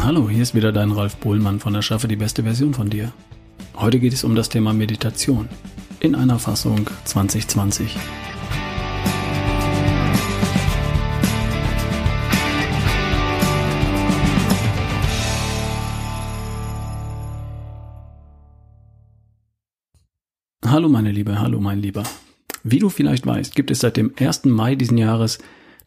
Hallo, 0.00 0.30
hier 0.30 0.42
ist 0.42 0.54
wieder 0.54 0.70
dein 0.72 0.92
Ralf 0.92 1.16
Bohlmann 1.16 1.58
von 1.58 1.72
der 1.72 1.82
Schaffe 1.82 2.08
die 2.08 2.16
beste 2.16 2.44
Version 2.44 2.72
von 2.72 2.88
dir. 2.88 3.12
Heute 3.74 3.98
geht 3.98 4.12
es 4.12 4.24
um 4.24 4.34
das 4.34 4.48
Thema 4.48 4.72
Meditation 4.72 5.48
in 6.00 6.14
einer 6.14 6.38
Fassung 6.38 6.88
2020. 7.04 7.96
Hallo 20.64 20.88
meine 20.88 21.10
Liebe, 21.10 21.40
hallo 21.40 21.60
mein 21.60 21.80
Lieber. 21.80 22.04
Wie 22.62 22.78
du 22.78 22.88
vielleicht 22.88 23.26
weißt, 23.26 23.54
gibt 23.54 23.70
es 23.70 23.80
seit 23.80 23.96
dem 23.96 24.14
1. 24.18 24.44
Mai 24.44 24.76
diesen 24.76 24.96
Jahres 24.96 25.38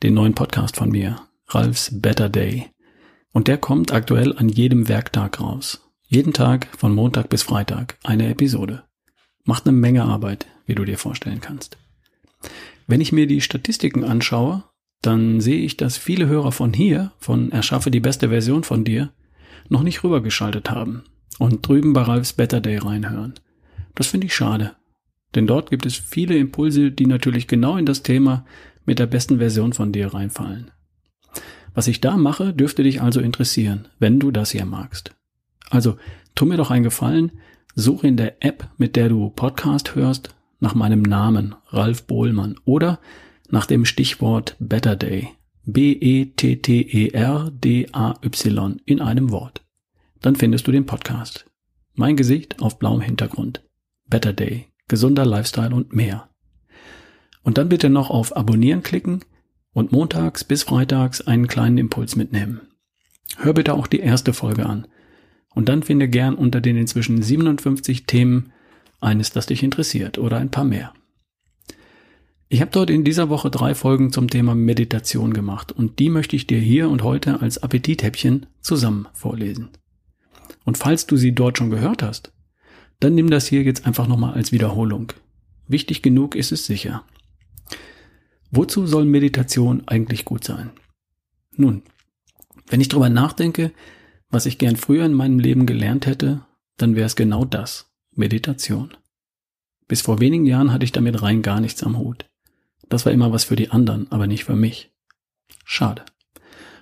den 0.04 0.14
neuen 0.14 0.36
Podcast 0.36 0.76
von 0.76 0.90
mir, 0.90 1.16
Ralfs 1.48 1.90
Better 2.02 2.30
Day. 2.30 2.72
Und 3.34 3.48
der 3.48 3.58
kommt 3.58 3.94
aktuell 3.94 4.38
an 4.38 4.50
jedem 4.50 4.88
Werktag 4.88 5.40
raus. 5.40 5.90
Jeden 6.08 6.34
Tag 6.34 6.68
von 6.78 6.94
Montag 6.94 7.30
bis 7.30 7.44
Freitag 7.44 7.98
eine 8.04 8.30
Episode. 8.30 8.84
Macht 9.46 9.66
eine 9.66 9.78
Menge 9.78 10.04
Arbeit, 10.04 10.48
wie 10.66 10.76
du 10.76 10.84
dir 10.84 10.98
vorstellen 10.98 11.40
kannst. 11.40 11.78
Wenn 12.88 13.00
ich 13.02 13.14
mir 13.14 13.28
die 13.28 13.42
Statistiken 13.42 14.04
anschaue, 14.04 14.64
dann 15.02 15.40
sehe 15.40 15.62
ich, 15.62 15.78
dass 15.78 15.98
viele 15.98 16.28
Hörer 16.28 16.52
von 16.52 16.74
hier, 16.74 17.14
von 17.18 17.52
Erschaffe 17.52 17.90
die 17.90 18.02
beste 18.02 18.30
Version 18.30 18.64
von 18.64 18.84
dir, 18.84 19.12
noch 19.70 19.84
nicht 19.84 20.04
rübergeschaltet 20.04 20.70
haben 20.70 21.04
und 21.40 21.66
drüben 21.66 21.94
bei 21.94 22.02
Ralfs 22.02 22.34
Better 22.34 22.60
Day 22.60 22.78
reinhören. 22.78 23.36
Das 23.96 24.08
finde 24.08 24.28
ich 24.28 24.36
schade. 24.36 24.76
Denn 25.34 25.48
dort 25.48 25.70
gibt 25.70 25.86
es 25.86 25.96
viele 25.96 26.38
Impulse, 26.38 26.92
die 26.92 27.06
natürlich 27.06 27.48
genau 27.48 27.78
in 27.78 27.86
das 27.86 28.04
Thema 28.04 28.46
mit 28.86 29.00
der 29.00 29.06
besten 29.06 29.38
Version 29.38 29.74
von 29.74 29.92
dir 29.92 30.14
reinfallen. 30.14 30.72
Was 31.74 31.88
ich 31.88 32.02
da 32.02 32.18
mache, 32.18 32.54
dürfte 32.54 32.84
dich 32.84 33.02
also 33.02 33.22
interessieren, 33.22 33.88
wenn 34.00 34.20
du 34.20 34.32
das 34.32 34.52
hier 34.52 34.66
magst. 34.66 35.16
Also, 35.70 35.98
tu 36.36 36.46
mir 36.46 36.58
doch 36.58 36.70
einen 36.70 36.84
Gefallen, 36.84 37.32
suche 37.76 38.08
in 38.08 38.18
der 38.18 38.44
App, 38.44 38.70
mit 38.78 38.98
der 38.98 39.08
du 39.10 39.30
Podcast 39.30 39.96
hörst, 39.96 40.36
nach 40.60 40.76
meinem 40.76 41.02
Namen, 41.02 41.56
Ralf 41.70 42.04
Bohlmann, 42.08 42.60
oder 42.66 43.00
nach 43.50 43.66
dem 43.66 43.86
Stichwort 43.86 44.58
Better 44.60 44.98
Day, 44.98 45.30
B-E-T-T-E-R-D-A-Y 45.66 46.32
in 48.86 49.02
einem 49.02 49.32
Wort. 49.32 49.62
Dann 50.20 50.36
findest 50.36 50.68
du 50.68 50.72
den 50.72 50.86
Podcast. 50.86 51.46
Mein 51.94 52.18
Gesicht 52.18 52.62
auf 52.62 52.80
blauem 52.80 53.02
Hintergrund. 53.02 53.64
Better 54.08 54.34
Day, 54.34 54.68
gesunder 54.88 55.26
Lifestyle 55.26 55.74
und 55.74 55.94
mehr. 55.94 56.30
Und 57.44 57.58
dann 57.58 57.70
bitte 57.70 57.90
noch 57.90 58.10
auf 58.10 58.36
Abonnieren 58.36 58.84
klicken 58.84 59.24
und 59.74 59.92
montags 59.92 60.44
bis 60.44 60.64
freitags 60.64 61.22
einen 61.22 61.48
kleinen 61.48 61.78
Impuls 61.78 62.16
mitnehmen. 62.16 62.62
Hör 63.38 63.54
bitte 63.54 63.74
auch 63.74 63.88
die 63.88 64.00
erste 64.00 64.34
Folge 64.34 64.66
an 64.66 64.88
und 65.54 65.70
dann 65.70 65.84
finde 65.84 66.08
gern 66.08 66.36
unter 66.36 66.62
den 66.62 66.78
inzwischen 66.78 67.22
57 67.22 68.06
Themen 68.06 68.52
eines, 69.00 69.32
das 69.32 69.46
dich 69.48 69.64
interessiert 69.64 70.18
oder 70.18 70.38
ein 70.38 70.52
paar 70.52 70.66
mehr. 70.66 70.94
Ich 72.50 72.60
habe 72.60 72.72
dort 72.72 72.90
in 72.90 73.06
dieser 73.06 73.30
Woche 73.30 73.50
drei 73.50 73.74
Folgen 73.74 74.12
zum 74.12 74.30
Thema 74.30 74.56
Meditation 74.56 75.34
gemacht 75.34 75.72
und 75.72 76.00
die 76.00 76.10
möchte 76.10 76.36
ich 76.36 76.48
dir 76.48 76.60
hier 76.60 76.90
und 76.90 77.02
heute 77.02 77.42
als 77.42 77.64
Appetithäppchen 77.64 78.48
zusammen 78.60 79.08
vorlesen. 79.14 79.70
Und 80.66 80.78
falls 80.78 81.08
du 81.08 81.16
sie 81.16 81.34
dort 81.34 81.58
schon 81.58 81.70
gehört 81.70 82.04
hast, 82.04 82.34
dann 83.00 83.16
nimm 83.16 83.30
das 83.30 83.48
hier 83.48 83.64
jetzt 83.64 83.88
einfach 83.88 84.08
nochmal 84.08 84.34
als 84.34 84.52
Wiederholung. 84.52 85.14
Wichtig 85.68 86.02
genug 86.02 86.36
ist 86.36 86.52
es 86.52 86.66
sicher. 86.66 87.06
Wozu 88.52 88.86
soll 88.86 89.06
Meditation 89.06 89.84
eigentlich 89.88 90.26
gut 90.26 90.44
sein? 90.44 90.72
Nun, 91.56 91.84
wenn 92.68 92.82
ich 92.82 92.90
drüber 92.90 93.10
nachdenke, 93.10 93.72
was 94.30 94.46
ich 94.46 94.58
gern 94.58 94.76
früher 94.76 95.06
in 95.06 95.14
meinem 95.14 95.40
Leben 95.40 95.66
gelernt 95.66 96.06
hätte, 96.06 96.46
dann 96.78 96.96
wäre 96.96 97.06
es 97.06 97.16
genau 97.16 97.46
das, 97.46 97.90
Meditation. 98.14 98.94
Bis 99.88 100.02
vor 100.02 100.20
wenigen 100.20 100.46
Jahren 100.46 100.72
hatte 100.72 100.84
ich 100.84 100.92
damit 100.92 101.22
rein 101.22 101.42
gar 101.42 101.62
nichts 101.62 101.82
am 101.84 101.98
Hut. 101.98 102.26
Das 102.90 103.06
war 103.06 103.14
immer 103.14 103.32
was 103.32 103.46
für 103.46 103.56
die 103.56 103.72
anderen, 103.72 104.12
aber 104.12 104.28
nicht 104.28 104.44
für 104.44 104.56
mich. 104.56 104.92
Schade. 105.64 106.04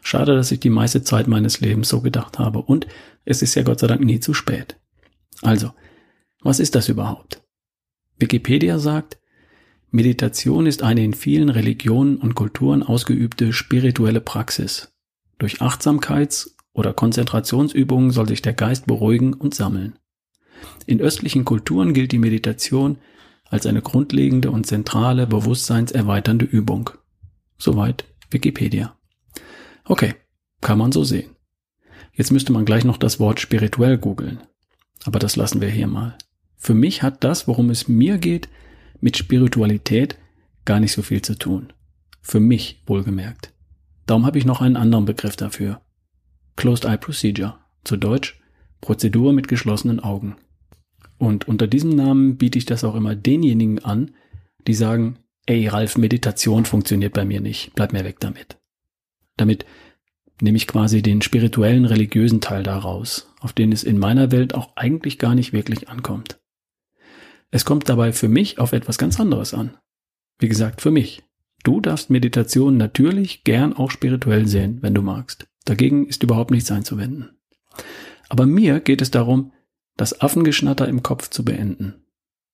Schade, 0.02 0.36
dass 0.36 0.52
ich 0.52 0.60
die 0.60 0.72
meiste 0.72 1.04
Zeit 1.04 1.28
meines 1.28 1.60
Lebens 1.60 1.90
so 1.90 2.02
gedacht 2.02 2.40
habe 2.40 2.62
und 2.62 2.88
es 3.26 3.44
ist 3.44 3.54
ja 3.54 3.62
Gott 3.62 3.80
sei 3.80 3.88
Dank 3.88 4.02
nie 4.02 4.20
zu 4.20 4.34
spät. 4.34 4.80
Also, 5.44 5.72
was 6.42 6.60
ist 6.60 6.74
das 6.74 6.90
überhaupt? 6.90 7.44
Wikipedia 8.18 8.80
sagt, 8.80 9.20
Meditation 9.92 10.68
ist 10.68 10.84
eine 10.84 11.04
in 11.04 11.14
vielen 11.14 11.50
Religionen 11.50 12.18
und 12.18 12.36
Kulturen 12.36 12.84
ausgeübte 12.84 13.54
spirituelle 13.54 14.22
Praxis. 14.22 14.92
Durch 15.40 15.62
Achtsamkeits- 15.62 16.52
oder 16.74 16.94
Konzentrationsübungen 16.94 18.12
soll 18.12 18.28
sich 18.28 18.42
der 18.42 18.54
Geist 18.54 18.86
beruhigen 18.86 19.34
und 19.34 19.56
sammeln. 19.56 19.98
In 20.86 21.02
östlichen 21.02 21.44
Kulturen 21.44 21.94
gilt 21.94 22.12
die 22.12 22.20
Meditation 22.20 22.98
als 23.46 23.66
eine 23.66 23.82
grundlegende 23.82 24.52
und 24.52 24.68
zentrale 24.68 25.26
bewusstseinserweiternde 25.26 26.46
Übung. 26.46 26.92
Soweit 27.58 28.06
Wikipedia. 28.30 28.96
Okay, 29.86 30.14
kann 30.62 30.78
man 30.78 30.92
so 30.92 31.04
sehen. 31.04 31.36
Jetzt 32.14 32.32
müsste 32.32 32.52
man 32.52 32.66
gleich 32.66 32.84
noch 32.84 32.98
das 32.98 33.20
Wort 33.20 33.40
spirituell 33.40 33.98
googeln. 33.98 34.42
Aber 35.06 35.18
das 35.18 35.36
lassen 35.36 35.62
wir 35.62 35.70
hier 35.70 35.88
mal. 35.88 36.16
Für 36.58 36.76
mich 36.76 37.02
hat 37.02 37.24
das, 37.24 37.48
worum 37.48 37.70
es 37.70 37.88
mir 37.88 38.18
geht, 38.18 38.50
mit 39.02 39.18
Spiritualität 39.18 40.18
gar 40.66 40.80
nicht 40.80 40.92
so 40.92 41.02
viel 41.02 41.22
zu 41.22 41.38
tun. 41.38 41.74
Für 42.22 42.40
mich 42.40 42.84
wohlgemerkt. 42.86 43.54
Darum 44.06 44.26
habe 44.26 44.38
ich 44.38 44.46
noch 44.46 44.62
einen 44.62 44.76
anderen 44.76 45.06
Begriff 45.06 45.36
dafür. 45.36 45.82
Closed 46.56 46.86
Eye 46.86 46.98
Procedure, 46.98 47.58
zu 47.84 47.96
Deutsch 47.98 48.40
Prozedur 48.82 49.34
mit 49.34 49.48
geschlossenen 49.48 50.00
Augen. 50.00 50.38
Und 51.18 51.48
unter 51.48 51.68
diesem 51.68 51.96
Namen 51.96 52.38
biete 52.38 52.58
ich 52.58 52.66
das 52.66 52.84
auch 52.84 52.96
immer 52.96 53.16
denjenigen 53.16 53.84
an, 53.84 54.12
die 54.68 54.74
sagen, 54.74 55.20
ey 55.46 55.68
Ralf, 55.68 55.98
Meditation 55.98 56.66
funktioniert 56.66 57.14
bei 57.14 57.26
mir 57.26 57.42
nicht, 57.42 57.74
bleib 57.76 57.92
mir 57.94 58.06
weg 58.06 58.20
damit. 58.20 58.58
Damit 59.36 59.66
nehme 60.42 60.58
ich 60.58 60.68
quasi 60.68 61.02
den 61.02 61.22
spirituellen, 61.22 61.86
religiösen 61.86 62.40
Teil 62.42 62.64
daraus, 62.64 63.34
auf 63.42 63.54
den 63.54 63.72
es 63.72 63.84
in 63.84 63.98
meiner 63.98 64.32
Welt 64.32 64.56
auch 64.56 64.76
eigentlich 64.76 65.18
gar 65.20 65.36
nicht 65.36 65.52
wirklich 65.54 65.90
ankommt. 65.90 66.39
Es 67.52 67.66
kommt 67.66 67.90
dabei 67.90 68.14
für 68.14 68.28
mich 68.28 68.60
auf 68.60 68.74
etwas 68.74 68.98
ganz 68.98 69.20
anderes 69.20 69.54
an. 69.54 69.78
Wie 70.38 70.50
gesagt, 70.50 70.82
für 70.82 70.92
mich. 70.92 71.24
Du 71.64 71.82
darfst 71.82 72.10
Meditation 72.10 72.78
natürlich 72.78 73.44
gern 73.44 73.74
auch 73.74 73.92
spirituell 73.92 74.48
sehen, 74.48 74.78
wenn 74.82 74.94
du 74.94 75.02
magst. 75.02 75.48
Dagegen 75.66 76.08
ist 76.08 76.24
überhaupt 76.24 76.52
nichts 76.52 76.72
einzuwenden. 76.72 77.32
Aber 78.30 78.46
mir 78.46 78.80
geht 78.80 79.02
es 79.02 79.12
darum, 79.12 79.52
das 79.98 80.22
Affengeschnatter 80.22 80.88
im 80.88 81.04
Kopf 81.04 81.30
zu 81.30 81.44
beenden. 81.44 82.06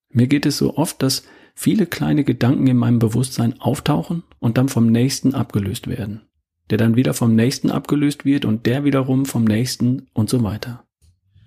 Mir 0.10 0.28
geht 0.28 0.46
es 0.46 0.58
so 0.58 0.78
oft, 0.78 1.04
dass 1.04 1.24
viele 1.54 1.86
kleine 1.86 2.24
Gedanken 2.24 2.68
in 2.68 2.78
meinem 2.78 3.00
Bewusstsein 3.00 3.60
auftauchen 3.60 4.24
und 4.40 4.58
dann 4.58 4.70
vom 4.70 4.88
nächsten 4.88 5.36
abgelöst 5.36 5.88
werden, 5.88 6.22
der 6.70 6.78
dann 6.78 6.96
wieder 6.96 7.14
vom 7.14 7.36
nächsten 7.36 7.70
abgelöst 7.70 8.26
wird 8.26 8.46
und 8.46 8.66
der 8.66 8.84
wiederum 8.84 9.26
vom 9.26 9.44
nächsten 9.44 10.08
und 10.14 10.30
so 10.30 10.42
weiter. 10.42 10.86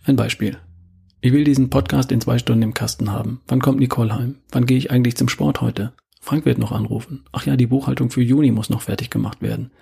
Ein 0.04 0.16
Beispiel. 0.16 0.58
Ich 1.20 1.32
will 1.32 1.42
diesen 1.42 1.68
Podcast 1.68 2.12
in 2.12 2.20
zwei 2.20 2.38
Stunden 2.38 2.62
im 2.62 2.74
Kasten 2.74 3.10
haben. 3.10 3.40
Wann 3.48 3.60
kommt 3.60 3.80
Nicole 3.80 4.14
heim? 4.14 4.36
Wann 4.52 4.66
gehe 4.66 4.78
ich 4.78 4.92
eigentlich 4.92 5.16
zum 5.16 5.28
Sport 5.28 5.60
heute? 5.60 5.92
Frank 6.20 6.44
wird 6.44 6.58
noch 6.58 6.70
anrufen. 6.70 7.24
Ach 7.32 7.44
ja, 7.44 7.56
die 7.56 7.66
Buchhaltung 7.66 8.10
für 8.10 8.22
Juni 8.22 8.52
muss 8.52 8.70
noch 8.70 8.82
fertig 8.82 9.10
gemacht 9.10 9.42
werden. 9.42 9.72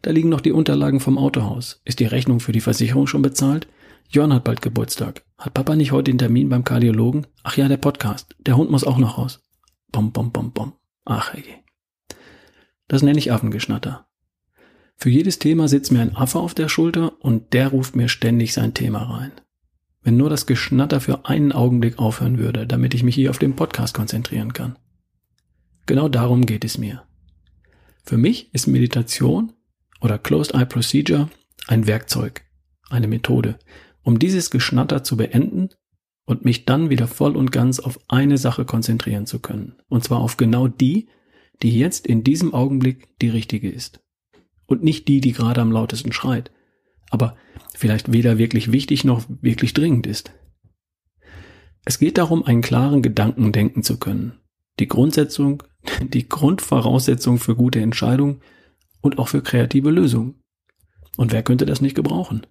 Da 0.00 0.12
liegen 0.12 0.30
noch 0.30 0.40
die 0.40 0.52
Unterlagen 0.52 1.00
vom 1.00 1.18
Autohaus. 1.18 1.82
Ist 1.84 2.00
die 2.00 2.06
Rechnung 2.06 2.40
für 2.40 2.52
die 2.52 2.62
Versicherung 2.62 3.06
schon 3.06 3.20
bezahlt? 3.20 3.68
Jörn 4.08 4.32
hat 4.32 4.44
bald 4.44 4.62
Geburtstag. 4.62 5.24
Hat 5.36 5.52
Papa 5.52 5.76
nicht 5.76 5.92
heute 5.92 6.10
den 6.10 6.18
Termin 6.18 6.48
beim 6.48 6.64
Kardiologen? 6.64 7.26
Ach 7.42 7.58
ja, 7.58 7.68
der 7.68 7.76
Podcast. 7.76 8.34
Der 8.38 8.56
Hund 8.56 8.70
muss 8.70 8.84
auch 8.84 8.96
noch 8.96 9.18
raus. 9.18 9.42
Bom, 9.92 10.12
bom, 10.12 10.32
bom, 10.32 10.52
bom. 10.52 10.72
Ach, 11.04 11.34
ey. 11.34 11.44
Das 12.86 13.02
nenne 13.02 13.18
ich 13.18 13.30
Affengeschnatter. 13.30 14.06
Für 14.96 15.10
jedes 15.10 15.38
Thema 15.38 15.68
sitzt 15.68 15.92
mir 15.92 16.00
ein 16.00 16.16
Affe 16.16 16.38
auf 16.38 16.54
der 16.54 16.70
Schulter 16.70 17.12
und 17.20 17.52
der 17.52 17.68
ruft 17.68 17.94
mir 17.94 18.08
ständig 18.08 18.54
sein 18.54 18.72
Thema 18.72 19.02
rein. 19.02 19.32
Wenn 20.02 20.16
nur 20.16 20.30
das 20.30 20.46
Geschnatter 20.46 21.00
für 21.00 21.26
einen 21.26 21.52
Augenblick 21.52 21.98
aufhören 21.98 22.38
würde, 22.38 22.66
damit 22.66 22.94
ich 22.94 23.02
mich 23.02 23.14
hier 23.14 23.30
auf 23.30 23.38
den 23.38 23.56
Podcast 23.56 23.94
konzentrieren 23.94 24.52
kann. 24.52 24.78
Genau 25.86 26.08
darum 26.08 26.46
geht 26.46 26.64
es 26.64 26.78
mir. 26.78 27.02
Für 28.04 28.16
mich 28.16 28.52
ist 28.54 28.66
Meditation 28.66 29.52
oder 30.00 30.18
Closed 30.18 30.54
Eye 30.54 30.66
Procedure 30.66 31.28
ein 31.66 31.86
Werkzeug, 31.86 32.44
eine 32.88 33.08
Methode, 33.08 33.58
um 34.02 34.18
dieses 34.18 34.50
Geschnatter 34.50 35.04
zu 35.04 35.16
beenden 35.16 35.70
und 36.24 36.44
mich 36.44 36.64
dann 36.64 36.90
wieder 36.90 37.08
voll 37.08 37.36
und 37.36 37.52
ganz 37.52 37.80
auf 37.80 37.98
eine 38.08 38.38
Sache 38.38 38.64
konzentrieren 38.64 39.26
zu 39.26 39.40
können. 39.40 39.76
Und 39.88 40.04
zwar 40.04 40.20
auf 40.20 40.36
genau 40.36 40.68
die, 40.68 41.08
die 41.62 41.78
jetzt 41.78 42.06
in 42.06 42.24
diesem 42.24 42.54
Augenblick 42.54 43.18
die 43.20 43.30
richtige 43.30 43.70
ist. 43.70 44.00
Und 44.66 44.82
nicht 44.82 45.08
die, 45.08 45.20
die 45.20 45.32
gerade 45.32 45.60
am 45.60 45.72
lautesten 45.72 46.12
schreit, 46.12 46.50
aber 47.10 47.36
vielleicht 47.74 48.12
weder 48.12 48.38
wirklich 48.38 48.72
wichtig 48.72 49.04
noch 49.04 49.24
wirklich 49.40 49.74
dringend 49.74 50.06
ist. 50.06 50.32
Es 51.84 51.98
geht 51.98 52.18
darum, 52.18 52.44
einen 52.44 52.62
klaren 52.62 53.02
Gedanken 53.02 53.52
denken 53.52 53.82
zu 53.82 53.98
können. 53.98 54.40
Die 54.78 54.88
Grundsetzung, 54.88 55.62
die 56.02 56.28
Grundvoraussetzung 56.28 57.38
für 57.38 57.56
gute 57.56 57.80
Entscheidungen 57.80 58.40
und 59.00 59.18
auch 59.18 59.28
für 59.28 59.42
kreative 59.42 59.90
Lösungen. 59.90 60.42
Und 61.16 61.32
wer 61.32 61.42
könnte 61.42 61.66
das 61.66 61.80
nicht 61.80 61.94
gebrauchen? 61.94 62.46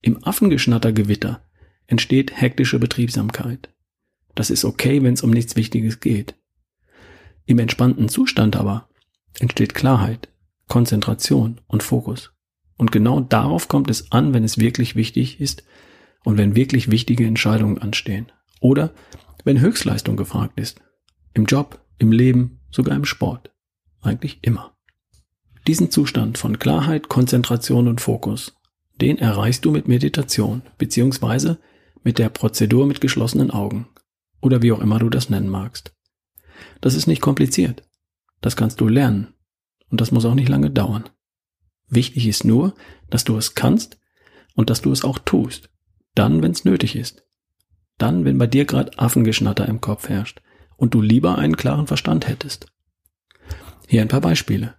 Im 0.00 0.22
Affengeschnattergewitter 0.24 1.42
entsteht 1.86 2.40
hektische 2.40 2.78
Betriebsamkeit. 2.78 3.74
Das 4.34 4.50
ist 4.50 4.64
okay, 4.64 5.02
wenn 5.02 5.14
es 5.14 5.22
um 5.22 5.30
nichts 5.30 5.56
Wichtiges 5.56 5.98
geht. 6.00 6.36
Im 7.44 7.58
entspannten 7.58 8.08
Zustand 8.08 8.56
aber 8.56 8.88
entsteht 9.40 9.74
Klarheit, 9.74 10.28
Konzentration 10.68 11.60
und 11.66 11.82
Fokus. 11.82 12.32
Und 12.78 12.92
genau 12.92 13.20
darauf 13.20 13.68
kommt 13.68 13.90
es 13.90 14.10
an, 14.12 14.32
wenn 14.32 14.44
es 14.44 14.56
wirklich 14.56 14.96
wichtig 14.96 15.40
ist 15.40 15.64
und 16.24 16.38
wenn 16.38 16.56
wirklich 16.56 16.90
wichtige 16.90 17.26
Entscheidungen 17.26 17.78
anstehen. 17.78 18.32
Oder 18.60 18.94
wenn 19.44 19.60
Höchstleistung 19.60 20.16
gefragt 20.16 20.58
ist. 20.58 20.80
Im 21.34 21.44
Job, 21.44 21.84
im 21.98 22.12
Leben, 22.12 22.60
sogar 22.70 22.96
im 22.96 23.04
Sport. 23.04 23.50
Eigentlich 24.00 24.38
immer. 24.42 24.76
Diesen 25.66 25.90
Zustand 25.90 26.38
von 26.38 26.58
Klarheit, 26.58 27.08
Konzentration 27.08 27.88
und 27.88 28.00
Fokus, 28.00 28.54
den 29.00 29.18
erreichst 29.18 29.64
du 29.64 29.70
mit 29.70 29.86
Meditation, 29.86 30.62
beziehungsweise 30.78 31.58
mit 32.04 32.18
der 32.18 32.28
Prozedur 32.28 32.86
mit 32.86 33.00
geschlossenen 33.00 33.50
Augen. 33.50 33.88
Oder 34.40 34.62
wie 34.62 34.72
auch 34.72 34.80
immer 34.80 34.98
du 34.98 35.10
das 35.10 35.30
nennen 35.30 35.48
magst. 35.48 35.94
Das 36.80 36.94
ist 36.94 37.06
nicht 37.06 37.20
kompliziert. 37.20 37.82
Das 38.40 38.56
kannst 38.56 38.80
du 38.80 38.88
lernen. 38.88 39.34
Und 39.90 40.00
das 40.00 40.12
muss 40.12 40.24
auch 40.24 40.34
nicht 40.34 40.48
lange 40.48 40.70
dauern. 40.70 41.08
Wichtig 41.90 42.26
ist 42.26 42.44
nur, 42.44 42.74
dass 43.10 43.24
du 43.24 43.36
es 43.36 43.54
kannst 43.54 43.98
und 44.54 44.70
dass 44.70 44.82
du 44.82 44.92
es 44.92 45.04
auch 45.04 45.18
tust. 45.18 45.70
Dann, 46.14 46.42
wenn 46.42 46.52
es 46.52 46.64
nötig 46.64 46.96
ist. 46.96 47.24
Dann, 47.96 48.24
wenn 48.24 48.38
bei 48.38 48.46
dir 48.46 48.64
gerade 48.64 48.98
Affengeschnatter 48.98 49.66
im 49.66 49.80
Kopf 49.80 50.08
herrscht 50.08 50.40
und 50.76 50.94
du 50.94 51.00
lieber 51.00 51.38
einen 51.38 51.56
klaren 51.56 51.86
Verstand 51.86 52.28
hättest. 52.28 52.66
Hier 53.86 54.02
ein 54.02 54.08
paar 54.08 54.20
Beispiele. 54.20 54.74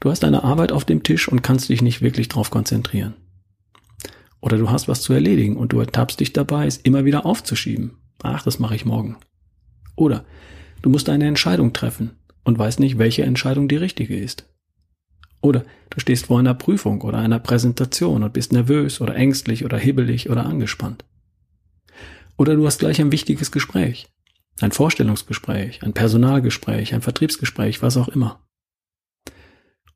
Du 0.00 0.10
hast 0.10 0.24
eine 0.24 0.44
Arbeit 0.44 0.72
auf 0.72 0.84
dem 0.84 1.02
Tisch 1.02 1.28
und 1.28 1.42
kannst 1.42 1.68
dich 1.68 1.80
nicht 1.80 2.02
wirklich 2.02 2.28
drauf 2.28 2.50
konzentrieren. 2.50 3.14
Oder 4.40 4.58
du 4.58 4.70
hast 4.70 4.88
was 4.88 5.00
zu 5.00 5.14
erledigen 5.14 5.56
und 5.56 5.72
du 5.72 5.80
ertappst 5.80 6.20
dich 6.20 6.34
dabei, 6.34 6.66
es 6.66 6.76
immer 6.76 7.06
wieder 7.06 7.24
aufzuschieben. 7.24 7.96
Ach, 8.22 8.42
das 8.42 8.58
mache 8.58 8.74
ich 8.74 8.84
morgen. 8.84 9.16
Oder 9.96 10.26
du 10.82 10.90
musst 10.90 11.08
eine 11.08 11.26
Entscheidung 11.26 11.72
treffen 11.72 12.18
und 12.44 12.58
weißt 12.58 12.78
nicht, 12.78 12.98
welche 12.98 13.22
Entscheidung 13.22 13.68
die 13.68 13.76
richtige 13.76 14.18
ist. 14.18 14.53
Oder 15.44 15.64
du 15.90 16.00
stehst 16.00 16.26
vor 16.26 16.38
einer 16.38 16.54
Prüfung 16.54 17.02
oder 17.02 17.18
einer 17.18 17.38
Präsentation 17.38 18.22
und 18.22 18.32
bist 18.32 18.54
nervös 18.54 19.02
oder 19.02 19.14
ängstlich 19.14 19.62
oder 19.66 19.76
hibbelig 19.76 20.30
oder 20.30 20.46
angespannt. 20.46 21.04
Oder 22.38 22.56
du 22.56 22.66
hast 22.66 22.78
gleich 22.78 22.98
ein 22.98 23.12
wichtiges 23.12 23.52
Gespräch. 23.52 24.08
Ein 24.62 24.72
Vorstellungsgespräch, 24.72 25.82
ein 25.82 25.92
Personalgespräch, 25.92 26.94
ein 26.94 27.02
Vertriebsgespräch, 27.02 27.82
was 27.82 27.98
auch 27.98 28.08
immer. 28.08 28.42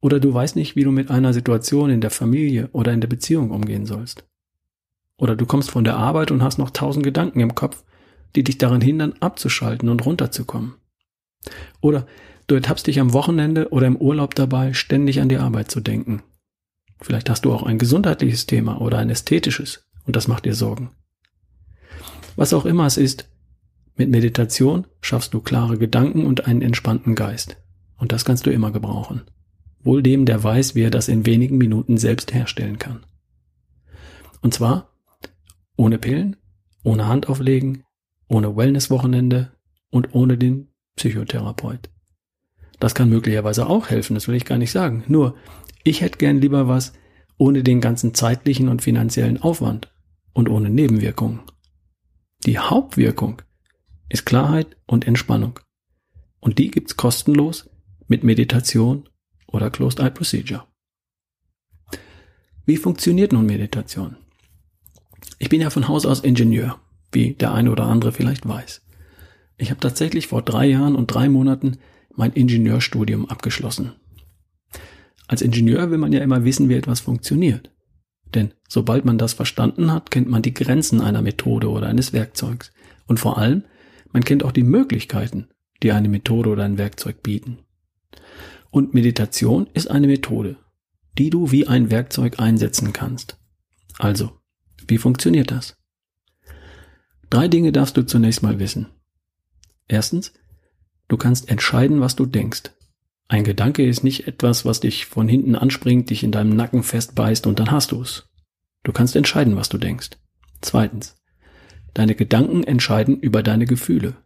Oder 0.03 0.21
du 0.21 0.35
weißt 0.35 0.55
nicht, 0.55 0.77
wie 0.77 0.85
du 0.85 0.91
mit 0.91 1.11
einer 1.11 1.33
Situation 1.33 1.89
in 1.89 2.03
der 2.03 2.11
Familie 2.11 2.69
oder 2.73 2.93
in 2.93 3.01
der 3.01 3.09
Beziehung 3.09 3.51
umgehen 3.51 3.87
sollst. 3.87 4.29
Oder 5.17 5.35
du 5.35 5.47
kommst 5.47 5.71
von 5.71 5.83
der 5.83 5.97
Arbeit 5.97 6.31
und 6.31 6.43
hast 6.43 6.59
noch 6.59 6.71
tausend 6.71 7.05
Gedanken 7.05 7.41
im 7.41 7.55
Kopf, 7.55 7.85
die 8.37 8.45
dich 8.45 8.59
daran 8.59 8.83
hindern, 8.83 9.15
abzuschalten 9.21 9.89
und 9.89 10.05
runterzukommen. 10.05 10.75
Oder 11.81 12.07
du 12.49 12.57
ertappst 12.57 12.87
dich 12.89 12.99
am 12.99 13.13
Wochenende 13.13 13.69
oder 13.69 13.87
im 13.87 13.97
Urlaub 13.97 14.35
dabei, 14.35 14.73
ständig 14.73 15.21
an 15.21 15.29
die 15.29 15.39
Arbeit 15.39 15.71
zu 15.71 15.81
denken. 15.81 16.23
Vielleicht 17.01 17.31
hast 17.31 17.45
du 17.45 17.53
auch 17.53 17.63
ein 17.63 17.79
gesundheitliches 17.79 18.47
Thema 18.47 18.81
oder 18.81 18.99
ein 18.99 19.11
ästhetisches 19.11 19.87
und 20.05 20.17
das 20.17 20.27
macht 20.27 20.45
dir 20.45 20.55
Sorgen. 20.55 20.91
Was 22.35 22.53
auch 22.53 22.67
immer 22.67 22.87
es 22.87 22.97
ist, 22.97 23.29
mit 23.95 24.11
Meditation 24.11 24.87
schaffst 25.01 25.35
du 25.35 25.41
klare 25.41 25.77
Gedanken 25.79 26.25
und 26.25 26.47
einen 26.47 26.63
entspannten 26.63 27.15
Geist. 27.15 27.57
Und 27.97 28.13
das 28.13 28.25
kannst 28.25 28.47
du 28.47 28.51
immer 28.51 28.71
gebrauchen. 28.71 29.23
Wohl 29.83 30.03
dem, 30.03 30.25
der 30.25 30.43
weiß, 30.43 30.75
wie 30.75 30.83
er 30.83 30.91
das 30.91 31.09
in 31.09 31.27
wenigen 31.27 31.59
Minuten 31.59 31.99
selbst 31.99 32.33
herstellen 32.33 32.79
kann. 32.79 33.05
Und 34.41 34.55
zwar 34.55 34.95
ohne 35.77 35.99
Pillen, 35.99 36.37
ohne 36.85 37.07
Handauflegen, 37.07 37.85
ohne 38.29 38.57
Wellnesswochenende 38.57 39.53
und 39.91 40.15
ohne 40.15 40.39
den 40.39 40.69
Psychotherapeut. 40.97 41.91
Das 42.81 42.95
kann 42.95 43.09
möglicherweise 43.09 43.67
auch 43.67 43.91
helfen, 43.91 44.15
das 44.15 44.29
will 44.29 44.37
ich 44.37 44.45
gar 44.45 44.59
nicht 44.59 44.71
sagen. 44.71 45.05
Nur, 45.09 45.37
ich 45.85 46.01
hätte 46.01 46.19
gern 46.19 46.41
lieber 46.41 46.69
was 46.69 46.93
ohne 47.37 47.63
den 47.63 47.81
ganzen 47.81 48.15
zeitlichen 48.15 48.69
und 48.69 48.83
finanziellen 48.83 49.41
Aufwand 49.41 49.93
und 50.33 50.49
ohne 50.49 50.71
Nebenwirkungen. 50.71 51.41
Die 52.47 52.59
Hauptwirkung 52.59 53.43
ist 54.09 54.27
Klarheit 54.27 54.77
und 54.87 55.07
Entspannung. 55.07 55.59
Und 56.41 56.59
die 56.59 56.71
gibt's 56.71 56.97
kostenlos 56.97 57.69
mit 58.07 58.25
Meditation 58.25 59.09
oder 59.47 59.71
Closed 59.71 60.01
Eye 60.01 60.11
Procedure. 60.11 60.65
Wie 62.65 62.77
funktioniert 62.77 63.33
nun 63.33 63.47
Meditation? 63.47 64.17
Ich 65.39 65.49
bin 65.49 65.61
ja 65.61 65.71
von 65.71 65.89
Haus 65.89 66.07
aus 66.07 66.21
Ingenieur, 66.21 66.79
wie 67.13 67.35
der 67.35 67.55
eine 67.55 67.71
oder 67.71 67.85
andere 67.85 68.13
vielleicht 68.13 68.47
weiß. 68.47 68.83
Ich 69.57 69.71
habe 69.71 69.81
tatsächlich 69.81 70.27
vor 70.29 70.43
drei 70.43 70.67
Jahren 70.67 70.95
und 70.95 71.09
drei 71.09 71.29
Monaten 71.29 71.79
mein 72.15 72.33
Ingenieurstudium 72.33 73.29
abgeschlossen. 73.29 73.93
Als 75.27 75.43
Ingenieur 75.43 75.91
will 75.91 75.99
man 75.99 76.13
ja 76.13 76.21
immer 76.21 76.45
wissen, 76.45 76.69
wie 76.69 76.75
etwas 76.75 77.01
funktioniert. 77.01 77.71
Denn 78.35 78.55
sobald 78.69 79.05
man 79.05 79.19
das 79.19 79.35
verstanden 79.35 79.93
hat, 79.93 80.11
kennt 80.11 80.29
man 80.29 80.43
die 80.43 80.55
Grenzen 80.55 81.01
einer 81.01 81.23
Methode 81.23 81.71
oder 81.71 81.87
eines 81.87 82.13
Werkzeugs. 82.13 82.73
Und 83.07 83.21
vor 83.21 83.39
allem, 83.39 83.65
man 84.13 84.25
kennt 84.25 84.43
auch 84.43 84.53
die 84.53 84.63
Möglichkeiten, 84.63 85.49
die 85.83 85.93
eine 85.93 86.09
Methode 86.09 86.51
oder 86.51 86.65
ein 86.65 86.79
Werkzeug 86.79 87.23
bieten. 87.23 87.59
Und 88.71 88.95
Meditation 88.95 89.69
ist 89.73 89.91
eine 89.91 90.07
Methode, 90.07 90.57
die 91.17 91.31
du 91.31 91.51
wie 91.51 91.67
ein 91.67 91.91
Werkzeug 91.91 92.39
einsetzen 92.39 92.93
kannst. 92.93 93.39
Also, 93.99 94.33
wie 94.87 94.99
funktioniert 94.99 95.51
das? 95.51 95.77
Drei 97.31 97.49
Dinge 97.49 97.73
darfst 97.73 97.97
du 97.97 98.07
zunächst 98.07 98.43
mal 98.43 98.59
wissen. 98.59 98.87
Erstens, 99.87 100.33
du 101.09 101.17
kannst 101.17 101.49
entscheiden, 101.49 102.01
was 102.01 102.17
du 102.17 102.27
denkst. 102.27 102.71
Ein 103.29 103.45
Gedanke 103.45 103.87
ist 103.87 104.05
nicht 104.05 104.27
etwas, 104.27 104.65
was 104.65 104.81
dich 104.81 105.07
von 105.07 105.29
hinten 105.29 105.55
anspringt, 105.55 106.09
dich 106.09 106.25
in 106.25 106.33
deinem 106.33 106.57
Nacken 106.57 106.83
festbeißt 106.83 107.47
und 107.47 107.59
dann 107.59 107.71
hast 107.71 107.93
du 107.93 108.01
es. 108.01 108.29
Du 108.85 108.93
kannst 108.93 109.17
entscheiden, 109.17 109.57
was 109.57 109.69
du 109.69 109.77
denkst. 109.77 110.11
Zweitens, 110.63 111.17
deine 111.93 112.15
Gedanken 112.15 112.65
entscheiden 112.65 113.21
über 113.21 113.43
deine 113.43 113.67
Gefühle. 113.67 114.17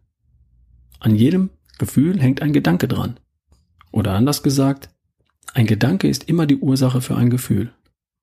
An 0.99 1.15
jedem 1.15 1.49
Gefühl 1.79 2.19
hängt 2.21 2.41
ein 2.41 2.53
Gedanke 2.53 2.87
dran. 2.87 3.19
Oder 3.91 4.13
anders 4.13 4.41
gesagt, 4.41 4.89
ein 5.53 5.67
Gedanke 5.67 6.07
ist 6.07 6.29
immer 6.29 6.45
die 6.45 6.57
Ursache 6.57 7.01
für 7.01 7.15
ein 7.15 7.29
Gefühl. 7.29 7.73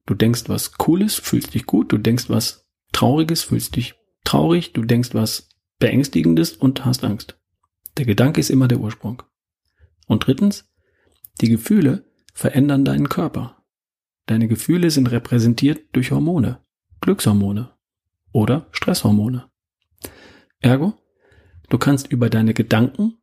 Du 0.07 0.15
denkst 0.15 0.45
was 0.47 0.73
Cooles, 0.73 1.15
fühlst 1.15 1.55
dich 1.55 1.67
gut, 1.67 1.93
du 1.93 1.99
denkst 1.99 2.29
was 2.29 2.67
Trauriges, 2.93 3.43
fühlst 3.43 3.77
dich 3.77 3.95
traurig, 4.25 4.73
du 4.73 4.83
denkst 4.83 5.11
was 5.13 5.49
Beängstigendes 5.79 6.53
und 6.53 6.85
hast 6.85 7.05
Angst. 7.05 7.40
Der 8.01 8.07
Gedanke 8.07 8.41
ist 8.41 8.49
immer 8.49 8.67
der 8.67 8.81
Ursprung. 8.81 9.23
Und 10.07 10.27
drittens, 10.27 10.67
die 11.43 11.51
Gefühle 11.51 12.07
verändern 12.33 12.87
deinen 12.87 13.11
Körper. 13.11 13.63
Deine 14.25 14.49
Gefühle 14.49 14.91
sind 14.91 15.11
repräsentiert 15.11 15.83
durch 15.93 16.11
Hormone, 16.11 16.65
Glückshormone 17.03 17.75
oder 18.33 18.69
Stresshormone. 18.71 19.51
Ergo, 20.61 20.95
du 21.69 21.77
kannst 21.77 22.11
über 22.11 22.31
deine 22.31 22.55
Gedanken 22.55 23.19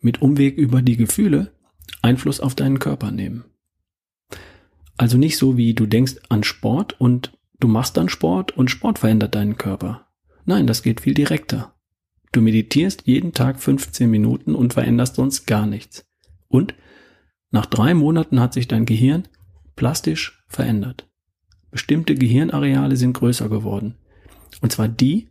mit 0.00 0.20
Umweg 0.20 0.58
über 0.58 0.82
die 0.82 0.96
Gefühle 0.96 1.52
Einfluss 2.02 2.40
auf 2.40 2.56
deinen 2.56 2.80
Körper 2.80 3.12
nehmen. 3.12 3.44
Also 4.96 5.16
nicht 5.16 5.38
so 5.38 5.56
wie 5.56 5.74
du 5.74 5.86
denkst 5.86 6.16
an 6.28 6.42
Sport 6.42 7.00
und 7.00 7.38
du 7.60 7.68
machst 7.68 7.96
dann 7.96 8.08
Sport 8.08 8.50
und 8.56 8.68
Sport 8.68 8.98
verändert 8.98 9.36
deinen 9.36 9.56
Körper. 9.56 10.08
Nein, 10.44 10.66
das 10.66 10.82
geht 10.82 11.02
viel 11.02 11.14
direkter. 11.14 11.75
Du 12.36 12.42
meditierst 12.42 13.04
jeden 13.06 13.32
Tag 13.32 13.62
15 13.62 14.10
Minuten 14.10 14.54
und 14.54 14.74
veränderst 14.74 15.14
sonst 15.14 15.46
gar 15.46 15.64
nichts. 15.64 16.04
Und 16.48 16.74
nach 17.50 17.64
drei 17.64 17.94
Monaten 17.94 18.40
hat 18.40 18.52
sich 18.52 18.68
dein 18.68 18.84
Gehirn 18.84 19.26
plastisch 19.74 20.44
verändert. 20.46 21.08
Bestimmte 21.70 22.14
Gehirnareale 22.14 22.98
sind 22.98 23.14
größer 23.14 23.48
geworden. 23.48 23.94
Und 24.60 24.70
zwar 24.70 24.86
die, 24.86 25.28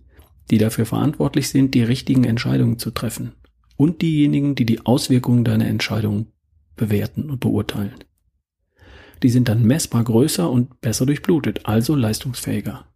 die 0.49 0.57
dafür 0.57 0.87
verantwortlich 0.87 1.49
sind, 1.49 1.75
die 1.75 1.83
richtigen 1.83 2.23
Entscheidungen 2.23 2.79
zu 2.79 2.89
treffen. 2.89 3.33
Und 3.77 4.01
diejenigen, 4.01 4.55
die 4.55 4.65
die 4.65 4.83
Auswirkungen 4.87 5.43
deiner 5.43 5.67
Entscheidungen 5.67 6.31
bewerten 6.75 7.29
und 7.29 7.39
beurteilen. 7.39 8.03
Die 9.21 9.29
sind 9.29 9.47
dann 9.47 9.61
messbar 9.61 10.03
größer 10.03 10.49
und 10.49 10.81
besser 10.81 11.05
durchblutet, 11.05 11.67
also 11.67 11.93
leistungsfähiger. 11.93 12.87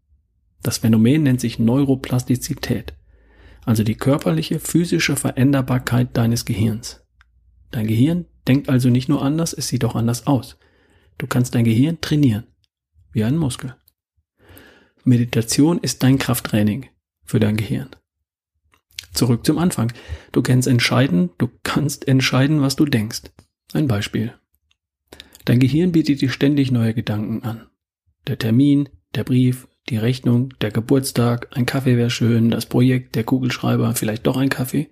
Das 0.63 0.80
Phänomen 0.80 1.22
nennt 1.22 1.42
sich 1.42 1.60
Neuroplastizität, 1.60 2.96
also 3.70 3.84
die 3.84 3.94
körperliche, 3.94 4.58
physische 4.60 5.16
Veränderbarkeit 5.16 6.18
deines 6.18 6.44
Gehirns. 6.44 7.06
Dein 7.70 7.86
Gehirn 7.86 8.26
denkt 8.48 8.68
also 8.68 8.90
nicht 8.90 9.10
nur 9.10 9.22
anders, 9.22 9.54
es 9.54 9.68
sieht 9.68 9.86
auch 9.86 9.94
anders 9.94 10.26
aus. 10.26 10.58
Du 11.20 11.28
kannst 11.28 11.54
dein 11.54 11.66
Gehirn 11.66 12.02
trainieren, 12.02 12.48
wie 13.12 13.24
einen 13.24 13.38
Muskel. 13.38 13.76
Meditation 15.04 15.78
ist 15.78 16.02
dein 16.02 16.18
Krafttraining 16.18 16.88
für 17.24 17.40
dein 17.40 17.58
Gehirn. 17.58 17.92
Zurück 19.14 19.46
zum 19.46 19.60
Anfang. 19.60 19.94
Du 20.32 20.42
kannst 20.42 20.68
entscheiden, 20.68 21.30
du 21.38 21.48
kannst 21.62 22.08
entscheiden, 22.08 22.62
was 22.62 22.76
du 22.76 22.86
denkst. 22.86 23.22
Ein 23.74 23.88
Beispiel. 23.88 24.34
Dein 25.46 25.60
Gehirn 25.60 25.92
bietet 25.92 26.22
dir 26.22 26.32
ständig 26.32 26.72
neue 26.72 26.96
Gedanken 26.96 27.44
an. 27.44 27.68
Der 28.26 28.40
Termin, 28.40 28.90
der 29.14 29.26
Brief, 29.26 29.68
die 29.89 29.98
Rechnung, 29.98 30.53
der 30.62 30.72
Geburtstag, 30.72 31.48
ein 31.51 31.65
Kaffee 31.65 31.98
wäre 31.98 32.10
schön, 32.10 32.51
das 32.51 32.65
Projekt, 32.65 33.15
der 33.15 33.24
Kugelschreiber, 33.24 33.96
vielleicht 33.96 34.27
doch 34.27 34.38
ein 34.38 34.50
Kaffee. 34.50 34.89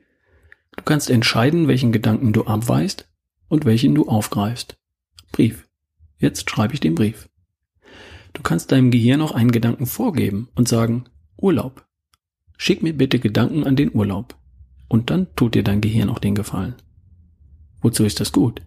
Du 0.75 0.84
kannst 0.84 1.10
entscheiden, 1.10 1.68
welchen 1.68 1.92
Gedanken 1.92 2.34
du 2.34 2.46
abweist 2.46 3.08
und 3.48 3.66
welchen 3.66 3.96
du 3.96 4.08
aufgreifst. 4.08 4.77
Brief. 5.32 5.68
Jetzt 6.18 6.50
schreibe 6.50 6.74
ich 6.74 6.80
den 6.80 6.96
Brief. 6.96 7.30
Du 8.34 8.42
kannst 8.42 8.72
deinem 8.72 8.92
Gehirn 8.92 9.22
auch 9.22 9.32
einen 9.32 9.51
Gedanken 9.51 9.86
vorgeben 9.86 10.50
und 10.56 10.68
sagen, 10.68 11.06
Urlaub. 11.38 11.86
Schick 12.58 12.82
mir 12.82 12.94
bitte 12.94 13.20
Gedanken 13.20 13.63
an 13.63 13.75
den 13.75 13.94
Urlaub. 13.94 14.36
Und 14.88 15.10
dann 15.10 15.27
tut 15.36 15.56
dir 15.56 15.63
dein 15.63 15.82
Gehirn 15.82 16.10
auch 16.10 16.20
den 16.20 16.36
Gefallen. 16.36 16.75
Wozu 17.82 18.04
ist 18.04 18.20
das 18.20 18.32
gut? 18.32 18.62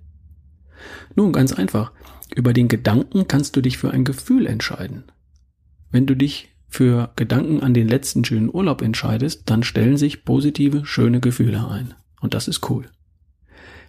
Nun, 1.16 1.32
ganz 1.32 1.52
einfach. 1.52 1.92
Über 2.34 2.52
den 2.52 2.68
Gedanken 2.68 3.26
kannst 3.26 3.56
du 3.56 3.60
dich 3.60 3.78
für 3.78 3.90
ein 3.90 4.04
Gefühl 4.04 4.46
entscheiden. 4.46 5.04
Wenn 5.90 6.06
du 6.06 6.14
dich 6.14 6.49
für 6.68 7.12
Gedanken 7.16 7.61
an 7.61 7.75
den 7.75 7.88
letzten 7.88 8.25
schönen 8.25 8.52
Urlaub 8.52 8.80
entscheidest, 8.80 9.42
dann 9.47 9.62
stellen 9.62 9.97
sich 9.97 10.25
positive, 10.25 10.87
schöne 10.87 11.20
Gefühle 11.20 11.68
ein. 11.68 11.94
Und 12.20 12.35
das 12.35 12.49
ist 12.49 12.70
cool. 12.70 12.87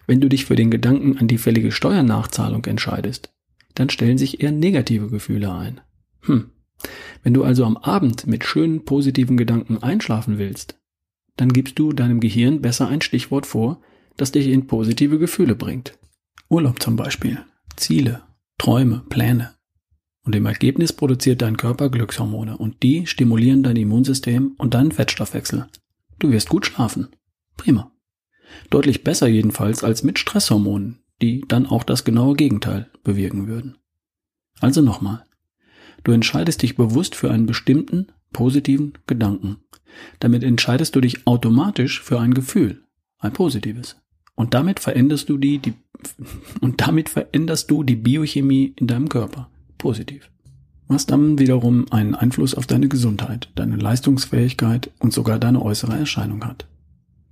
Wenn 0.06 0.20
du 0.20 0.28
dich 0.28 0.44
für 0.46 0.56
den 0.56 0.70
Gedanken 0.70 1.18
an 1.18 1.28
die 1.28 1.38
fällige 1.38 1.70
Steuernachzahlung 1.70 2.64
entscheidest, 2.64 3.32
dann 3.74 3.88
stellen 3.88 4.18
sich 4.18 4.42
eher 4.42 4.50
negative 4.50 5.08
Gefühle 5.08 5.52
ein. 5.52 5.80
Hm. 6.22 6.50
Wenn 7.22 7.34
du 7.34 7.44
also 7.44 7.64
am 7.64 7.76
Abend 7.76 8.26
mit 8.26 8.44
schönen, 8.44 8.84
positiven 8.84 9.36
Gedanken 9.36 9.78
einschlafen 9.78 10.38
willst, 10.38 10.80
dann 11.36 11.52
gibst 11.52 11.78
du 11.78 11.92
deinem 11.92 12.20
Gehirn 12.20 12.60
besser 12.60 12.88
ein 12.88 13.00
Stichwort 13.00 13.46
vor, 13.46 13.80
das 14.16 14.32
dich 14.32 14.48
in 14.48 14.66
positive 14.66 15.18
Gefühle 15.18 15.54
bringt. 15.54 15.98
Urlaub 16.48 16.82
zum 16.82 16.96
Beispiel, 16.96 17.38
Ziele, 17.76 18.22
Träume, 18.58 19.04
Pläne. 19.08 19.54
Und 20.24 20.36
im 20.36 20.46
Ergebnis 20.46 20.92
produziert 20.92 21.42
dein 21.42 21.56
Körper 21.56 21.90
Glückshormone 21.90 22.56
und 22.56 22.82
die 22.82 23.06
stimulieren 23.06 23.62
dein 23.62 23.76
Immunsystem 23.76 24.54
und 24.56 24.74
deinen 24.74 24.92
Fettstoffwechsel. 24.92 25.66
Du 26.20 26.30
wirst 26.30 26.48
gut 26.48 26.66
schlafen. 26.66 27.08
Prima. 27.56 27.90
Deutlich 28.70 29.02
besser 29.02 29.26
jedenfalls 29.26 29.82
als 29.82 30.04
mit 30.04 30.18
Stresshormonen, 30.18 31.00
die 31.20 31.44
dann 31.48 31.66
auch 31.66 31.82
das 31.82 32.04
genaue 32.04 32.36
Gegenteil 32.36 32.88
bewirken 33.02 33.48
würden. 33.48 33.78
Also 34.60 34.80
nochmal. 34.80 35.24
Du 36.04 36.12
entscheidest 36.12 36.62
dich 36.62 36.76
bewusst 36.76 37.16
für 37.16 37.30
einen 37.30 37.46
bestimmten 37.46 38.08
positiven 38.32 38.94
Gedanken. 39.06 39.56
Damit 40.20 40.44
entscheidest 40.44 40.94
du 40.94 41.00
dich 41.00 41.26
automatisch 41.26 42.00
für 42.00 42.20
ein 42.20 42.34
Gefühl, 42.34 42.84
ein 43.18 43.32
positives. 43.32 43.96
Und 44.34 44.54
damit 44.54 44.80
veränderst 44.80 45.28
du 45.28 45.36
die, 45.36 45.58
die 45.58 45.74
und 46.60 46.80
damit 46.80 47.08
veränderst 47.08 47.70
du 47.70 47.82
die 47.82 47.96
Biochemie 47.96 48.74
in 48.76 48.86
deinem 48.86 49.08
Körper 49.08 49.51
positiv. 49.82 50.30
Was 50.86 51.06
dann 51.06 51.38
wiederum 51.38 51.86
einen 51.90 52.14
Einfluss 52.14 52.54
auf 52.54 52.66
deine 52.66 52.86
Gesundheit, 52.86 53.50
deine 53.56 53.76
Leistungsfähigkeit 53.76 54.90
und 55.00 55.12
sogar 55.12 55.38
deine 55.38 55.60
äußere 55.60 55.98
Erscheinung 55.98 56.44
hat. 56.44 56.68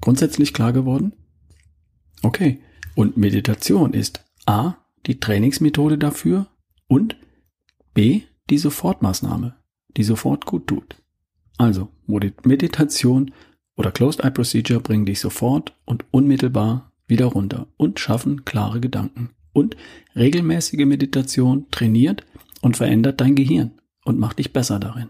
Grundsätzlich 0.00 0.52
klar 0.52 0.72
geworden? 0.72 1.12
Okay. 2.22 2.60
Und 2.96 3.16
Meditation 3.16 3.94
ist 3.94 4.24
A, 4.46 4.74
die 5.06 5.20
Trainingsmethode 5.20 5.96
dafür 5.96 6.48
und 6.88 7.16
B, 7.94 8.22
die 8.50 8.58
Sofortmaßnahme, 8.58 9.54
die 9.96 10.02
sofort 10.02 10.44
gut 10.44 10.66
tut. 10.66 10.96
Also, 11.56 11.88
Meditation 12.06 13.30
oder 13.76 13.92
Closed 13.92 14.24
Eye 14.24 14.32
Procedure 14.32 14.80
bringen 14.80 15.06
dich 15.06 15.20
sofort 15.20 15.76
und 15.84 16.04
unmittelbar 16.10 16.90
wieder 17.06 17.26
runter 17.26 17.68
und 17.76 18.00
schaffen 18.00 18.44
klare 18.44 18.80
Gedanken. 18.80 19.30
Und 19.52 19.76
regelmäßige 20.16 20.84
Meditation 20.84 21.66
trainiert 21.70 22.24
und 22.62 22.76
verändert 22.76 23.20
dein 23.20 23.34
Gehirn 23.34 23.80
und 24.04 24.18
macht 24.18 24.38
dich 24.38 24.52
besser 24.52 24.78
darin. 24.78 25.08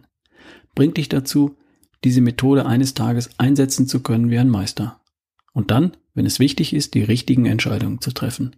Bringt 0.75 0.97
dich 0.97 1.09
dazu, 1.09 1.57
diese 2.05 2.21
Methode 2.21 2.67
eines 2.67 2.95
Tages 2.95 3.31
einsetzen 3.39 3.87
zu 3.87 4.01
können 4.01 4.31
wie 4.31 4.39
ein 4.39 4.49
Meister. 4.49 5.01
Und 5.53 5.71
dann, 5.71 5.93
wenn 6.15 6.27
es 6.27 6.39
wichtig 6.39 6.73
ist, 6.73 6.95
die 6.95 7.03
richtigen 7.03 7.47
Entscheidungen 7.47 8.01
zu 8.01 8.13
treffen. 8.13 8.57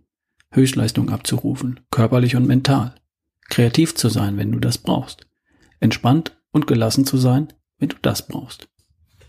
Höchstleistung 0.52 1.10
abzurufen, 1.10 1.80
körperlich 1.90 2.36
und 2.36 2.46
mental. 2.46 2.94
Kreativ 3.48 3.94
zu 3.94 4.08
sein, 4.08 4.36
wenn 4.36 4.52
du 4.52 4.58
das 4.58 4.78
brauchst. 4.78 5.26
Entspannt 5.80 6.36
und 6.52 6.66
gelassen 6.66 7.04
zu 7.04 7.16
sein, 7.16 7.52
wenn 7.78 7.88
du 7.88 7.96
das 8.02 8.28
brauchst. 8.28 8.68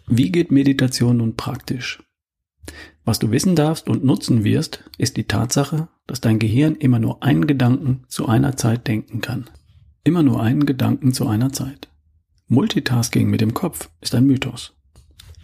Wie 0.07 0.31
geht 0.31 0.51
Meditation 0.51 1.17
nun 1.17 1.35
praktisch? 1.35 2.03
Was 3.05 3.19
du 3.19 3.31
wissen 3.31 3.55
darfst 3.55 3.87
und 3.89 4.03
nutzen 4.03 4.43
wirst, 4.43 4.83
ist 4.97 5.17
die 5.17 5.25
Tatsache, 5.25 5.89
dass 6.07 6.21
dein 6.21 6.39
Gehirn 6.39 6.75
immer 6.75 6.99
nur 6.99 7.21
einen 7.23 7.47
Gedanken 7.47 8.03
zu 8.07 8.27
einer 8.27 8.55
Zeit 8.55 8.87
denken 8.87 9.21
kann. 9.21 9.49
Immer 10.03 10.23
nur 10.23 10.41
einen 10.41 10.65
Gedanken 10.65 11.13
zu 11.13 11.27
einer 11.27 11.51
Zeit. 11.51 11.89
Multitasking 12.47 13.29
mit 13.29 13.41
dem 13.41 13.53
Kopf 13.53 13.89
ist 14.01 14.15
ein 14.15 14.25
Mythos. 14.25 14.75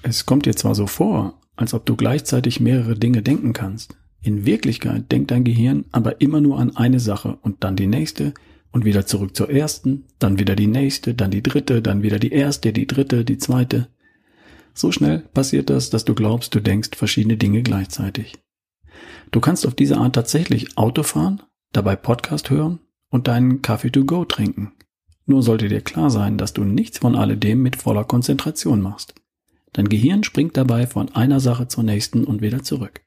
Es 0.01 0.25
kommt 0.25 0.45
dir 0.45 0.55
zwar 0.55 0.75
so 0.75 0.87
vor, 0.87 1.41
als 1.55 1.73
ob 1.73 1.85
du 1.85 1.95
gleichzeitig 1.95 2.59
mehrere 2.59 2.95
Dinge 2.95 3.21
denken 3.21 3.53
kannst. 3.53 3.97
In 4.21 4.45
Wirklichkeit 4.45 5.11
denkt 5.11 5.31
dein 5.31 5.43
Gehirn 5.43 5.85
aber 5.91 6.21
immer 6.21 6.41
nur 6.41 6.59
an 6.59 6.75
eine 6.75 6.99
Sache 6.99 7.37
und 7.41 7.63
dann 7.63 7.75
die 7.75 7.87
nächste 7.87 8.33
und 8.71 8.85
wieder 8.85 9.05
zurück 9.05 9.35
zur 9.35 9.49
ersten, 9.49 10.05
dann 10.19 10.39
wieder 10.39 10.55
die 10.55 10.67
nächste, 10.67 11.13
dann 11.13 11.31
die 11.31 11.43
dritte, 11.43 11.81
dann 11.81 12.03
wieder 12.03 12.19
die 12.19 12.31
erste, 12.31 12.71
die 12.71 12.87
dritte, 12.87 13.25
die 13.25 13.37
zweite. 13.37 13.87
So 14.73 14.91
schnell 14.91 15.19
passiert 15.19 15.69
das, 15.69 15.89
dass 15.89 16.05
du 16.05 16.15
glaubst, 16.15 16.55
du 16.55 16.59
denkst 16.59 16.91
verschiedene 16.95 17.37
Dinge 17.37 17.63
gleichzeitig. 17.63 18.37
Du 19.31 19.39
kannst 19.39 19.67
auf 19.67 19.75
diese 19.75 19.97
Art 19.97 20.15
tatsächlich 20.15 20.77
Auto 20.77 21.03
fahren, 21.03 21.43
dabei 21.71 21.95
Podcast 21.95 22.49
hören 22.49 22.79
und 23.09 23.27
deinen 23.27 23.61
Kaffee 23.61 23.91
to 23.91 24.05
go 24.05 24.25
trinken. 24.25 24.73
Nur 25.25 25.43
sollte 25.43 25.67
dir 25.67 25.81
klar 25.81 26.09
sein, 26.09 26.37
dass 26.37 26.53
du 26.53 26.63
nichts 26.63 26.97
von 26.97 27.15
alledem 27.15 27.61
mit 27.61 27.75
voller 27.75 28.03
Konzentration 28.03 28.81
machst. 28.81 29.13
Dein 29.73 29.87
Gehirn 29.87 30.23
springt 30.23 30.57
dabei 30.57 30.87
von 30.87 31.13
einer 31.13 31.39
Sache 31.39 31.67
zur 31.67 31.83
nächsten 31.83 32.23
und 32.23 32.41
wieder 32.41 32.63
zurück. 32.63 33.01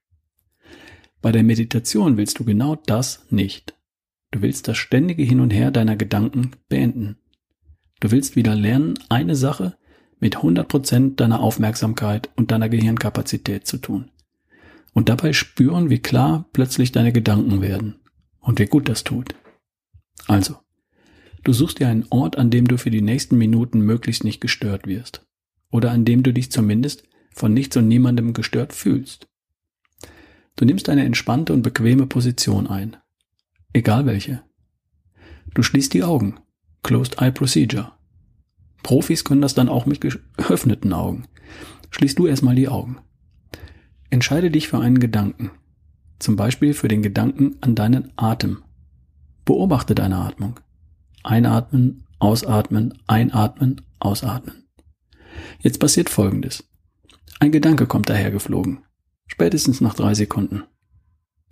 Bei 1.21 1.33
der 1.33 1.42
Meditation 1.42 2.16
willst 2.16 2.38
du 2.38 2.45
genau 2.45 2.76
das 2.76 3.26
nicht. 3.31 3.75
Du 4.31 4.42
willst 4.42 4.69
das 4.69 4.78
ständige 4.78 5.23
Hin 5.23 5.40
und 5.40 5.50
Her 5.50 5.71
deiner 5.71 5.97
Gedanken 5.97 6.52
beenden. 6.69 7.16
Du 8.00 8.11
willst 8.11 8.37
wieder 8.37 8.54
lernen, 8.54 8.99
eine 9.09 9.37
Sache 9.37 9.76
mit 10.23 10.38
100% 10.38 11.17
deiner 11.17 11.41
Aufmerksamkeit 11.41 12.31
und 12.37 12.52
deiner 12.52 12.69
Gehirnkapazität 12.69 13.67
zu 13.67 13.79
tun. 13.79 14.12
Und 14.95 15.09
dabei 15.09 15.33
spüren, 15.33 15.91
wie 15.91 15.99
klar 15.99 16.49
plötzlich 16.52 16.93
deine 16.93 17.12
Gedanken 17.12 17.61
werden 17.61 17.97
und 18.38 18.61
wie 18.61 18.67
gut 18.67 18.88
das 18.88 19.02
tut. 19.02 19.35
Also, 20.29 20.59
du 21.43 21.52
suchst 21.52 21.81
dir 21.81 21.88
einen 21.88 22.07
Ort, 22.11 22.38
an 22.38 22.50
dem 22.50 22.69
du 22.69 22.79
für 22.79 22.93
die 22.93 23.02
nächsten 23.02 23.37
Minuten 23.37 23.81
möglichst 23.81 24.23
nicht 24.23 24.41
gestört 24.41 24.87
wirst 24.87 25.26
oder 25.73 25.91
an 25.91 26.05
dem 26.05 26.23
du 26.23 26.33
dich 26.33 26.52
zumindest 26.52 27.02
von 27.35 27.52
nichts 27.52 27.76
und 27.76 27.88
niemandem 27.88 28.33
gestört 28.33 28.73
fühlst. 28.73 29.26
Du 30.55 30.64
nimmst 30.64 30.88
eine 30.88 31.05
entspannte 31.05 31.52
und 31.52 31.62
bequeme 31.62 32.07
Position 32.07 32.69
ein, 32.69 32.97
egal 33.73 34.07
welche. 34.07 34.45
Du 35.52 35.64
schließt 35.64 35.93
die 35.95 36.05
Augen, 36.05 36.38
Closed 36.85 37.21
Eye 37.21 37.33
Procedure. 37.33 37.93
Profis 38.83 39.25
können 39.25 39.43
das 39.43 39.55
dann 39.55 39.69
auch 39.69 39.87
mit 39.87 40.01
geöffneten 40.01 40.93
Augen. 40.93 41.27
Schließt 41.91 42.19
du 42.19 42.27
erstmal 42.27 42.55
die 42.55 42.69
Augen. 42.69 42.99
Entscheide 44.11 44.51
dich 44.51 44.69
für 44.69 44.79
einen 44.79 45.01
Gedanken, 45.01 45.51
zum 46.19 46.37
Beispiel 46.37 46.75
für 46.75 46.89
den 46.89 47.03
Gedanken 47.03 47.57
an 47.61 47.75
deinen 47.75 48.12
Atem. 48.17 48.62
Beobachte 49.45 49.95
deine 49.95 50.17
Atmung. 50.17 50.61
Einatmen, 51.23 52.05
ausatmen, 52.19 52.99
einatmen, 53.07 53.81
ausatmen. 53.99 54.65
Jetzt 55.61 55.81
passiert 55.81 56.11
Folgendes. 56.11 56.65
Ein 57.41 57.53
Gedanke 57.53 57.87
kommt 57.87 58.09
dahergeflogen. 58.09 58.85
Spätestens 59.27 59.81
nach 59.81 59.95
drei 59.95 60.15
Sekunden. 60.15 60.65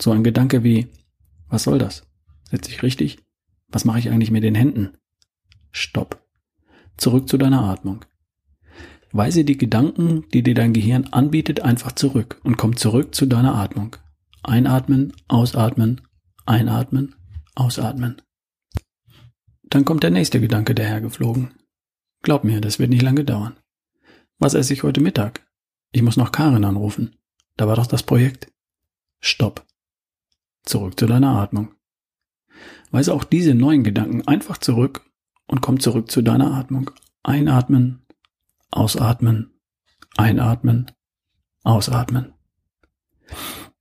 So 0.00 0.12
ein 0.12 0.22
Gedanke 0.22 0.62
wie, 0.62 0.88
was 1.48 1.64
soll 1.64 1.78
das? 1.78 2.06
Setz 2.50 2.68
ich 2.68 2.82
richtig? 2.82 3.18
Was 3.68 3.84
mache 3.84 3.98
ich 3.98 4.10
eigentlich 4.10 4.30
mit 4.30 4.44
den 4.44 4.54
Händen? 4.54 4.90
Stopp. 5.70 6.22
Zurück 7.00 7.30
zu 7.30 7.38
deiner 7.38 7.62
Atmung. 7.62 8.04
Weise 9.10 9.42
die 9.42 9.56
Gedanken, 9.56 10.28
die 10.34 10.42
dir 10.42 10.54
dein 10.54 10.74
Gehirn 10.74 11.06
anbietet, 11.06 11.60
einfach 11.60 11.92
zurück 11.92 12.38
und 12.44 12.58
komm 12.58 12.76
zurück 12.76 13.14
zu 13.14 13.24
deiner 13.24 13.54
Atmung. 13.54 13.96
Einatmen, 14.42 15.14
ausatmen, 15.26 16.02
einatmen, 16.44 17.14
ausatmen. 17.54 18.20
Dann 19.62 19.86
kommt 19.86 20.02
der 20.02 20.10
nächste 20.10 20.42
Gedanke 20.42 20.74
dahergeflogen. 20.74 21.54
Glaub 22.22 22.44
mir, 22.44 22.60
das 22.60 22.78
wird 22.78 22.90
nicht 22.90 23.02
lange 23.02 23.24
dauern. 23.24 23.56
Was 24.38 24.52
esse 24.52 24.74
ich 24.74 24.82
heute 24.82 25.00
Mittag? 25.00 25.48
Ich 25.92 26.02
muss 26.02 26.18
noch 26.18 26.32
Karin 26.32 26.66
anrufen. 26.66 27.16
Da 27.56 27.66
war 27.66 27.76
doch 27.76 27.86
das 27.86 28.02
Projekt. 28.02 28.52
Stopp. 29.20 29.64
Zurück 30.64 31.00
zu 31.00 31.06
deiner 31.06 31.30
Atmung. 31.30 31.74
Weise 32.90 33.14
auch 33.14 33.24
diese 33.24 33.54
neuen 33.54 33.84
Gedanken 33.84 34.28
einfach 34.28 34.58
zurück 34.58 35.09
und 35.50 35.60
komm 35.60 35.80
zurück 35.80 36.10
zu 36.10 36.22
deiner 36.22 36.54
Atmung. 36.54 36.90
Einatmen, 37.24 38.06
ausatmen, 38.70 39.50
einatmen, 40.16 40.90
ausatmen. 41.64 42.32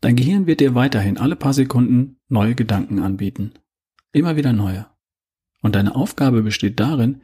Dein 0.01 0.15
Gehirn 0.15 0.47
wird 0.47 0.61
dir 0.61 0.73
weiterhin 0.75 1.17
alle 1.17 1.35
paar 1.35 1.53
Sekunden 1.53 2.17
neue 2.27 2.55
Gedanken 2.55 2.99
anbieten. 2.99 3.53
Immer 4.11 4.35
wieder 4.35 4.51
neue. 4.51 4.88
Und 5.61 5.75
deine 5.75 5.95
Aufgabe 5.95 6.41
besteht 6.41 6.79
darin, 6.79 7.21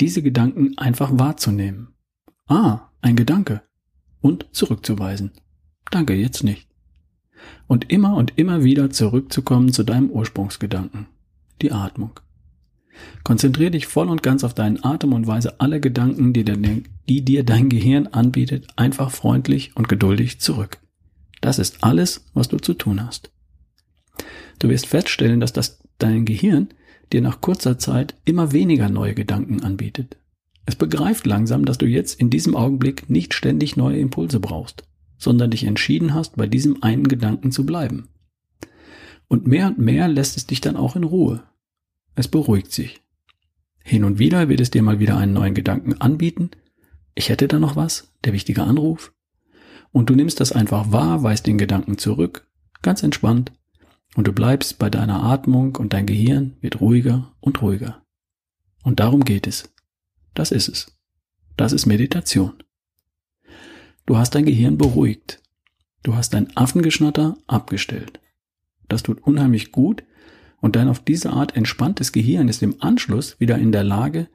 diese 0.00 0.22
Gedanken 0.22 0.76
einfach 0.76 1.10
wahrzunehmen. 1.18 1.94
Ah, 2.48 2.90
ein 3.00 3.16
Gedanke. 3.16 3.62
Und 4.20 4.46
zurückzuweisen. 4.52 5.32
Danke, 5.90 6.14
jetzt 6.14 6.44
nicht. 6.44 6.68
Und 7.66 7.90
immer 7.90 8.16
und 8.16 8.36
immer 8.36 8.62
wieder 8.62 8.90
zurückzukommen 8.90 9.72
zu 9.72 9.84
deinem 9.84 10.10
Ursprungsgedanken. 10.10 11.06
Die 11.62 11.72
Atmung. 11.72 12.20
Konzentriere 13.24 13.72
dich 13.72 13.86
voll 13.86 14.08
und 14.08 14.22
ganz 14.22 14.44
auf 14.44 14.54
deinen 14.54 14.82
Atem 14.84 15.12
und 15.12 15.26
weise 15.26 15.60
alle 15.60 15.80
Gedanken, 15.80 16.32
die 16.32 16.44
dir, 16.44 16.56
die 17.08 17.24
dir 17.24 17.44
dein 17.44 17.68
Gehirn 17.68 18.06
anbietet, 18.08 18.68
einfach 18.76 19.10
freundlich 19.10 19.72
und 19.74 19.88
geduldig 19.88 20.40
zurück. 20.40 20.78
Das 21.40 21.58
ist 21.58 21.82
alles, 21.82 22.24
was 22.34 22.48
du 22.48 22.58
zu 22.58 22.74
tun 22.74 23.04
hast. 23.04 23.30
Du 24.58 24.68
wirst 24.68 24.86
feststellen, 24.86 25.40
dass 25.40 25.52
das 25.52 25.80
dein 25.98 26.24
Gehirn 26.24 26.68
dir 27.12 27.20
nach 27.20 27.40
kurzer 27.40 27.78
Zeit 27.78 28.14
immer 28.24 28.52
weniger 28.52 28.88
neue 28.88 29.14
Gedanken 29.14 29.62
anbietet. 29.62 30.16
Es 30.64 30.74
begreift 30.74 31.26
langsam, 31.26 31.64
dass 31.64 31.78
du 31.78 31.86
jetzt 31.86 32.20
in 32.20 32.30
diesem 32.30 32.56
Augenblick 32.56 33.08
nicht 33.08 33.34
ständig 33.34 33.76
neue 33.76 33.98
Impulse 33.98 34.40
brauchst, 34.40 34.82
sondern 35.16 35.52
dich 35.52 35.64
entschieden 35.64 36.14
hast, 36.14 36.36
bei 36.36 36.46
diesem 36.46 36.82
einen 36.82 37.06
Gedanken 37.06 37.52
zu 37.52 37.64
bleiben. 37.64 38.08
Und 39.28 39.46
mehr 39.46 39.68
und 39.68 39.78
mehr 39.78 40.08
lässt 40.08 40.36
es 40.36 40.46
dich 40.46 40.60
dann 40.60 40.76
auch 40.76 40.96
in 40.96 41.04
Ruhe. 41.04 41.42
Es 42.16 42.28
beruhigt 42.28 42.72
sich. 42.72 43.02
Hin 43.84 44.02
und 44.02 44.18
wieder 44.18 44.48
wird 44.48 44.60
es 44.60 44.70
dir 44.70 44.82
mal 44.82 44.98
wieder 44.98 45.16
einen 45.16 45.34
neuen 45.34 45.54
Gedanken 45.54 46.00
anbieten. 46.00 46.50
Ich 47.14 47.28
hätte 47.28 47.46
da 47.46 47.58
noch 47.58 47.76
was, 47.76 48.12
der 48.24 48.32
wichtige 48.32 48.64
Anruf. 48.64 49.12
Und 49.92 50.10
du 50.10 50.14
nimmst 50.14 50.40
das 50.40 50.50
einfach 50.50 50.90
wahr, 50.90 51.22
weist 51.22 51.46
den 51.46 51.58
Gedanken 51.58 51.98
zurück, 51.98 52.48
ganz 52.82 53.02
entspannt, 53.02 53.52
und 54.16 54.26
du 54.26 54.32
bleibst 54.32 54.78
bei 54.78 54.88
deiner 54.88 55.22
Atmung 55.22 55.76
und 55.76 55.92
dein 55.92 56.06
Gehirn 56.06 56.56
wird 56.62 56.80
ruhiger 56.80 57.34
und 57.40 57.60
ruhiger. 57.60 58.02
Und 58.82 58.98
darum 58.98 59.24
geht 59.24 59.46
es. 59.46 59.72
Das 60.32 60.52
ist 60.52 60.68
es. 60.68 60.98
Das 61.56 61.72
ist 61.72 61.86
Meditation. 61.86 62.54
Du 64.06 64.16
hast 64.16 64.34
dein 64.34 64.46
Gehirn 64.46 64.78
beruhigt. 64.78 65.42
Du 66.02 66.14
hast 66.14 66.32
dein 66.32 66.56
Affengeschnatter 66.56 67.36
abgestellt. 67.46 68.20
Das 68.88 69.02
tut 69.02 69.20
unheimlich 69.22 69.70
gut 69.70 70.02
und 70.66 70.74
dein 70.74 70.88
auf 70.88 70.98
diese 70.98 71.30
Art 71.30 71.54
entspanntes 71.54 72.10
Gehirn 72.10 72.48
ist 72.48 72.60
im 72.60 72.82
Anschluss 72.82 73.38
wieder 73.38 73.56
in 73.56 73.70
der 73.70 73.84
Lage, 73.84 74.26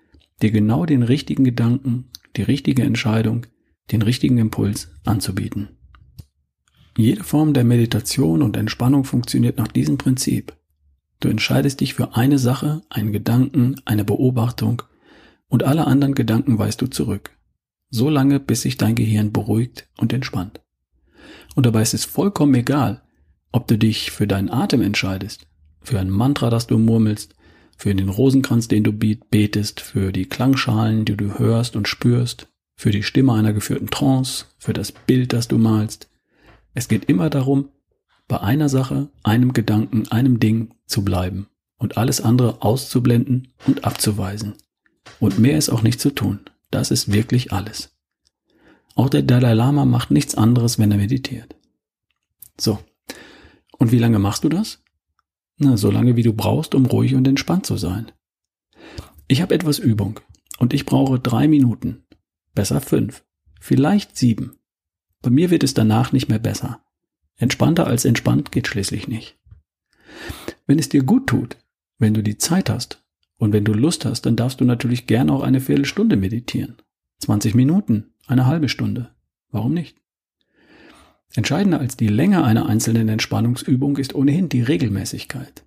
dir 0.41 0.49
genau 0.49 0.85
den 0.85 1.03
richtigen 1.03 1.43
Gedanken, 1.43 2.05
die 2.37 2.41
richtige 2.41 2.83
Entscheidung, 2.83 3.47
den 3.91 4.01
richtigen 4.01 4.37
Impuls 4.37 4.93
anzubieten. 5.03 5.67
Jede 6.97 7.25
Form 7.25 7.53
der 7.53 7.65
Meditation 7.65 8.41
und 8.41 8.55
Entspannung 8.55 9.03
funktioniert 9.03 9.57
nach 9.57 9.67
diesem 9.67 9.97
Prinzip. 9.97 10.55
Du 11.19 11.27
entscheidest 11.27 11.81
dich 11.81 11.95
für 11.95 12.15
eine 12.15 12.39
Sache, 12.39 12.81
einen 12.89 13.11
Gedanken, 13.11 13.75
eine 13.83 14.05
Beobachtung 14.05 14.83
und 15.49 15.63
alle 15.63 15.85
anderen 15.85 16.15
Gedanken 16.15 16.57
weist 16.57 16.81
du 16.81 16.87
zurück. 16.87 17.31
So 17.89 18.09
lange, 18.09 18.39
bis 18.39 18.61
sich 18.61 18.77
dein 18.77 18.95
Gehirn 18.95 19.33
beruhigt 19.33 19.89
und 19.97 20.13
entspannt. 20.13 20.61
Und 21.55 21.65
dabei 21.65 21.81
ist 21.81 21.93
es 21.93 22.05
vollkommen 22.05 22.55
egal, 22.55 23.01
ob 23.51 23.67
du 23.67 23.77
dich 23.77 24.11
für 24.11 24.27
deinen 24.27 24.49
Atem 24.49 24.81
entscheidest, 24.81 25.50
für 25.81 25.99
ein 25.99 26.09
Mantra, 26.09 26.49
das 26.49 26.67
du 26.67 26.77
murmelst, 26.77 27.35
für 27.77 27.93
den 27.95 28.09
Rosenkranz, 28.09 28.67
den 28.67 28.83
du 28.83 28.91
betest, 28.91 29.81
für 29.81 30.11
die 30.11 30.25
Klangschalen, 30.25 31.05
die 31.05 31.17
du 31.17 31.39
hörst 31.39 31.75
und 31.75 31.87
spürst, 31.87 32.47
für 32.75 32.91
die 32.91 33.03
Stimme 33.03 33.33
einer 33.33 33.53
geführten 33.53 33.89
Trance, 33.89 34.45
für 34.59 34.73
das 34.73 34.91
Bild, 34.91 35.33
das 35.33 35.47
du 35.47 35.57
malst, 35.57 36.11
es 36.73 36.87
geht 36.87 37.05
immer 37.05 37.29
darum, 37.29 37.69
bei 38.27 38.39
einer 38.39 38.69
Sache, 38.69 39.09
einem 39.23 39.53
Gedanken, 39.53 40.07
einem 40.09 40.39
Ding 40.39 40.73
zu 40.85 41.03
bleiben 41.03 41.47
und 41.77 41.97
alles 41.97 42.21
andere 42.21 42.61
auszublenden 42.61 43.49
und 43.67 43.83
abzuweisen. 43.83 44.53
Und 45.19 45.39
mehr 45.39 45.57
ist 45.57 45.69
auch 45.69 45.81
nicht 45.81 45.99
zu 45.99 46.11
tun. 46.11 46.39
Das 46.69 46.91
ist 46.91 47.11
wirklich 47.11 47.51
alles. 47.51 47.93
Auch 48.95 49.09
der 49.09 49.23
Dalai 49.23 49.53
Lama 49.53 49.85
macht 49.85 50.11
nichts 50.11 50.35
anderes, 50.35 50.79
wenn 50.79 50.91
er 50.91 50.97
meditiert. 50.97 51.55
So. 52.59 52.79
Und 53.77 53.91
wie 53.91 53.99
lange 53.99 54.19
machst 54.19 54.43
du 54.43 54.49
das? 54.49 54.80
Na, 55.57 55.77
so 55.77 55.91
lange 55.91 56.15
wie 56.15 56.23
du 56.23 56.33
brauchst, 56.33 56.75
um 56.75 56.85
ruhig 56.85 57.15
und 57.15 57.27
entspannt 57.27 57.65
zu 57.65 57.77
sein. 57.77 58.11
Ich 59.27 59.41
habe 59.41 59.53
etwas 59.53 59.79
Übung 59.79 60.19
und 60.59 60.73
ich 60.73 60.85
brauche 60.85 61.19
drei 61.19 61.47
Minuten. 61.47 62.03
Besser 62.53 62.81
fünf. 62.81 63.23
Vielleicht 63.59 64.17
sieben. 64.17 64.57
Bei 65.21 65.29
mir 65.29 65.51
wird 65.51 65.63
es 65.63 65.73
danach 65.73 66.11
nicht 66.11 66.29
mehr 66.29 66.39
besser. 66.39 66.83
Entspannter 67.37 67.87
als 67.87 68.05
entspannt 68.05 68.51
geht 68.51 68.67
schließlich 68.67 69.07
nicht. 69.07 69.39
Wenn 70.67 70.79
es 70.79 70.89
dir 70.89 71.03
gut 71.03 71.27
tut, 71.27 71.57
wenn 71.97 72.13
du 72.13 72.23
die 72.23 72.37
Zeit 72.37 72.69
hast 72.69 73.03
und 73.37 73.53
wenn 73.53 73.63
du 73.63 73.73
Lust 73.73 74.05
hast, 74.05 74.25
dann 74.25 74.35
darfst 74.35 74.59
du 74.59 74.65
natürlich 74.65 75.07
gerne 75.07 75.31
auch 75.31 75.43
eine 75.43 75.61
Viertelstunde 75.61 76.17
meditieren. 76.17 76.77
20 77.19 77.55
Minuten, 77.55 78.13
eine 78.27 78.47
halbe 78.47 78.67
Stunde. 78.67 79.13
Warum 79.49 79.73
nicht? 79.73 80.00
Entscheidender 81.35 81.79
als 81.79 81.97
die 81.97 82.07
Länge 82.07 82.43
einer 82.43 82.67
einzelnen 82.67 83.09
Entspannungsübung 83.09 83.97
ist 83.97 84.15
ohnehin 84.15 84.49
die 84.49 84.61
Regelmäßigkeit. 84.61 85.63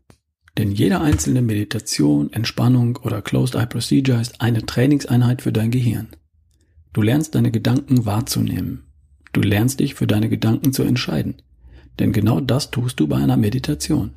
Denn 0.59 0.70
jede 0.70 1.00
einzelne 1.00 1.42
Meditation, 1.42 2.33
Entspannung 2.33 2.96
oder 2.96 3.22
Closed 3.22 3.55
Eye 3.55 3.66
Procedure 3.66 4.20
ist 4.20 4.40
eine 4.40 4.66
Trainingseinheit 4.66 5.42
für 5.42 5.53
dein 5.53 5.70
Gehirn. 5.70 6.09
Du 6.92 7.03
lernst 7.03 7.35
deine 7.35 7.50
Gedanken 7.50 8.07
wahrzunehmen, 8.07 8.85
Du 9.35 9.40
lernst 9.40 9.81
dich 9.81 9.94
für 9.94 10.07
deine 10.07 10.31
Gedanken 10.31 10.72
zu 10.72 10.85
entscheiden. 10.85 11.35
Denn 11.98 12.12
genau 12.12 12.40
das 12.40 12.70
tust 12.70 12.98
du 13.00 13.09
bei 13.09 13.16
einer 13.16 13.37
Meditation. 13.37 14.12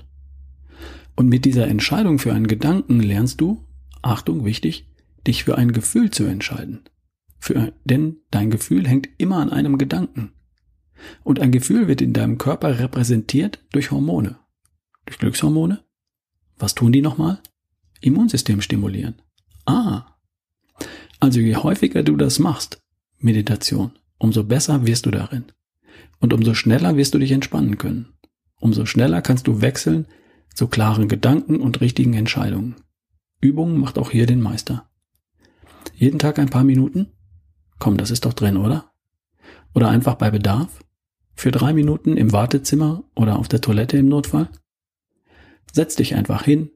Und 1.15 1.27
mit 1.27 1.43
dieser 1.43 1.67
Entscheidung 1.67 2.19
für 2.19 2.33
einen 2.33 2.47
Gedanken 2.47 2.99
lernst 3.01 3.41
du, 3.41 3.65
Achtung, 4.03 4.45
wichtig, 4.45 4.88
dich 5.25 5.43
für 5.43 5.57
ein 5.57 5.71
Gefühl 5.71 6.12
zu 6.12 6.23
entscheiden. 6.25 6.81
Für, 7.39 7.73
denn 7.83 8.17
dein 8.29 8.51
Gefühl 8.51 8.88
hängt 8.88 9.10
immer 9.17 9.38
an 9.38 9.49
einem 9.49 9.79
Gedanken. 9.79 10.33
Und 11.23 11.39
ein 11.39 11.51
Gefühl 11.51 11.88
wird 11.88 12.01
in 12.01 12.13
deinem 12.13 12.38
Körper 12.38 12.79
repräsentiert 12.79 13.60
durch 13.71 13.91
Hormone. 13.91 14.38
Durch 15.05 15.19
Glückshormone? 15.19 15.83
Was 16.57 16.75
tun 16.75 16.91
die 16.91 17.01
nochmal? 17.01 17.39
Immunsystem 18.01 18.62
stimulieren. 18.62 19.21
Ah. 19.65 20.17
Also 21.19 21.39
je 21.39 21.55
häufiger 21.55 22.03
du 22.03 22.15
das 22.15 22.39
machst, 22.39 22.81
Meditation, 23.19 23.91
umso 24.17 24.43
besser 24.43 24.86
wirst 24.86 25.05
du 25.05 25.12
darin. 25.12 25.45
Und 26.19 26.33
umso 26.33 26.53
schneller 26.53 26.97
wirst 26.97 27.13
du 27.13 27.19
dich 27.19 27.31
entspannen 27.31 27.77
können. 27.77 28.13
Umso 28.60 28.86
schneller 28.86 29.21
kannst 29.21 29.47
du 29.47 29.62
wechseln 29.62 30.07
zu 30.53 30.67
klaren 30.67 31.07
Gedanken 31.07 31.60
und 31.60 31.81
richtigen 31.81 32.13
Entscheidungen. 32.13 32.75
Übung 33.39 33.77
macht 33.79 33.97
auch 33.97 34.12
hier 34.12 34.25
den 34.25 34.41
Meister. 34.41 34.89
Jeden 35.95 36.19
Tag 36.19 36.39
ein 36.39 36.49
paar 36.49 36.63
Minuten? 36.63 37.12
Komm, 37.79 37.97
das 37.97 38.12
ist 38.12 38.25
doch 38.25 38.33
drin, 38.33 38.57
oder? 38.57 38.91
Oder 39.73 39.89
einfach 39.89 40.15
bei 40.15 40.31
Bedarf? 40.31 40.83
Für 41.38 41.52
drei 41.52 41.71
Minuten 41.71 42.17
im 42.17 42.32
Wartezimmer 42.32 43.04
oder 43.15 43.38
auf 43.38 43.47
der 43.47 43.62
Toilette 43.62 44.00
im 44.00 44.10
Notfall? 44.10 44.50
Setz 45.71 45.95
dich 45.95 46.15
einfach 46.15 46.43
hin, 46.43 46.71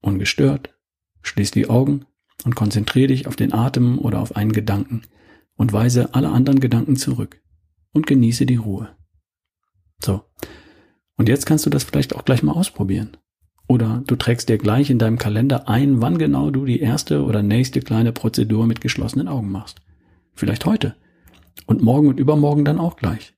ungestört, 0.00 0.74
schließ 1.20 1.50
die 1.50 1.68
Augen 1.68 2.06
und 2.46 2.56
konzentriere 2.56 3.08
dich 3.08 3.26
auf 3.26 3.36
den 3.36 3.52
Atem 3.52 3.98
oder 3.98 4.20
auf 4.20 4.34
einen 4.34 4.52
Gedanken, 4.52 5.02
und 5.56 5.72
weise 5.74 6.14
alle 6.14 6.30
anderen 6.30 6.60
Gedanken 6.60 6.96
zurück 6.96 7.42
und 7.92 8.06
genieße 8.06 8.46
die 8.46 8.56
Ruhe. 8.56 8.88
So. 10.02 10.22
Und 11.18 11.28
jetzt 11.28 11.44
kannst 11.44 11.66
du 11.66 11.70
das 11.70 11.84
vielleicht 11.84 12.16
auch 12.16 12.24
gleich 12.24 12.42
mal 12.42 12.52
ausprobieren. 12.52 13.18
Oder 13.68 14.02
du 14.06 14.16
trägst 14.16 14.48
dir 14.48 14.56
gleich 14.56 14.88
in 14.88 14.98
deinem 14.98 15.18
Kalender 15.18 15.68
ein, 15.68 16.00
wann 16.00 16.16
genau 16.16 16.50
du 16.50 16.64
die 16.64 16.80
erste 16.80 17.22
oder 17.22 17.42
nächste 17.42 17.80
kleine 17.80 18.12
Prozedur 18.12 18.66
mit 18.66 18.80
geschlossenen 18.80 19.28
Augen 19.28 19.50
machst. 19.50 19.80
Vielleicht 20.34 20.64
heute. 20.64 20.96
Und 21.66 21.82
morgen 21.82 22.08
und 22.08 22.18
übermorgen 22.18 22.64
dann 22.64 22.78
auch 22.78 22.96
gleich. 22.96 23.35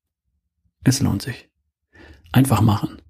Es 0.85 1.01
lohnt 1.01 1.23
sich. 1.23 1.49
Einfach 2.33 2.61
machen. 2.61 3.03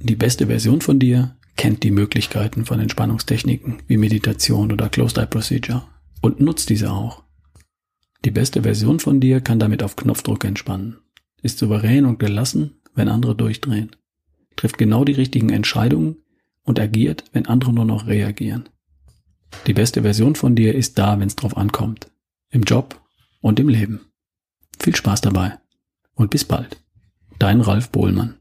Die 0.00 0.16
beste 0.16 0.46
Version 0.46 0.80
von 0.80 0.98
dir 0.98 1.36
kennt 1.56 1.82
die 1.82 1.90
Möglichkeiten 1.90 2.64
von 2.64 2.80
Entspannungstechniken 2.80 3.82
wie 3.86 3.96
Meditation 3.96 4.72
oder 4.72 4.88
Closed 4.88 5.18
Eye 5.18 5.26
Procedure 5.26 5.82
und 6.22 6.40
nutzt 6.40 6.70
diese 6.70 6.90
auch. 6.90 7.24
Die 8.24 8.30
beste 8.30 8.62
Version 8.62 9.00
von 9.00 9.20
dir 9.20 9.40
kann 9.40 9.58
damit 9.58 9.82
auf 9.82 9.96
Knopfdruck 9.96 10.44
entspannen, 10.44 10.98
ist 11.42 11.58
souverän 11.58 12.06
und 12.06 12.18
gelassen, 12.18 12.80
wenn 12.94 13.08
andere 13.08 13.34
durchdrehen, 13.34 13.96
trifft 14.56 14.78
genau 14.78 15.04
die 15.04 15.12
richtigen 15.12 15.50
Entscheidungen 15.50 16.16
und 16.64 16.78
agiert, 16.78 17.24
wenn 17.32 17.46
andere 17.46 17.72
nur 17.72 17.84
noch 17.84 18.06
reagieren. 18.06 18.68
Die 19.66 19.74
beste 19.74 20.02
Version 20.02 20.34
von 20.34 20.54
dir 20.54 20.74
ist 20.74 20.98
da, 20.98 21.18
wenn 21.18 21.28
es 21.28 21.36
drauf 21.36 21.56
ankommt, 21.56 22.10
im 22.50 22.62
Job 22.62 23.00
und 23.40 23.58
im 23.58 23.68
Leben. 23.68 24.00
Viel 24.78 24.94
Spaß 24.94 25.20
dabei 25.20 25.58
und 26.14 26.30
bis 26.30 26.44
bald. 26.44 26.82
Dein 27.40 27.60
Ralf 27.60 27.90
Bohlmann. 27.90 28.36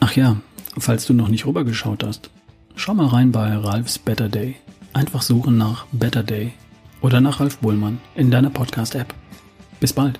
Ach 0.00 0.14
ja, 0.14 0.36
Falls 0.76 1.06
du 1.06 1.14
noch 1.14 1.28
nicht 1.28 1.46
rübergeschaut 1.46 2.02
hast, 2.02 2.30
schau 2.74 2.94
mal 2.94 3.06
rein 3.06 3.30
bei 3.30 3.56
Ralfs 3.56 3.98
Better 3.98 4.28
Day. 4.28 4.56
Einfach 4.92 5.22
suchen 5.22 5.56
nach 5.56 5.86
Better 5.92 6.22
Day 6.22 6.52
oder 7.00 7.20
nach 7.20 7.40
Ralf 7.40 7.58
Bullmann 7.58 8.00
in 8.16 8.30
deiner 8.30 8.50
Podcast-App. 8.50 9.14
Bis 9.78 9.92
bald. 9.92 10.18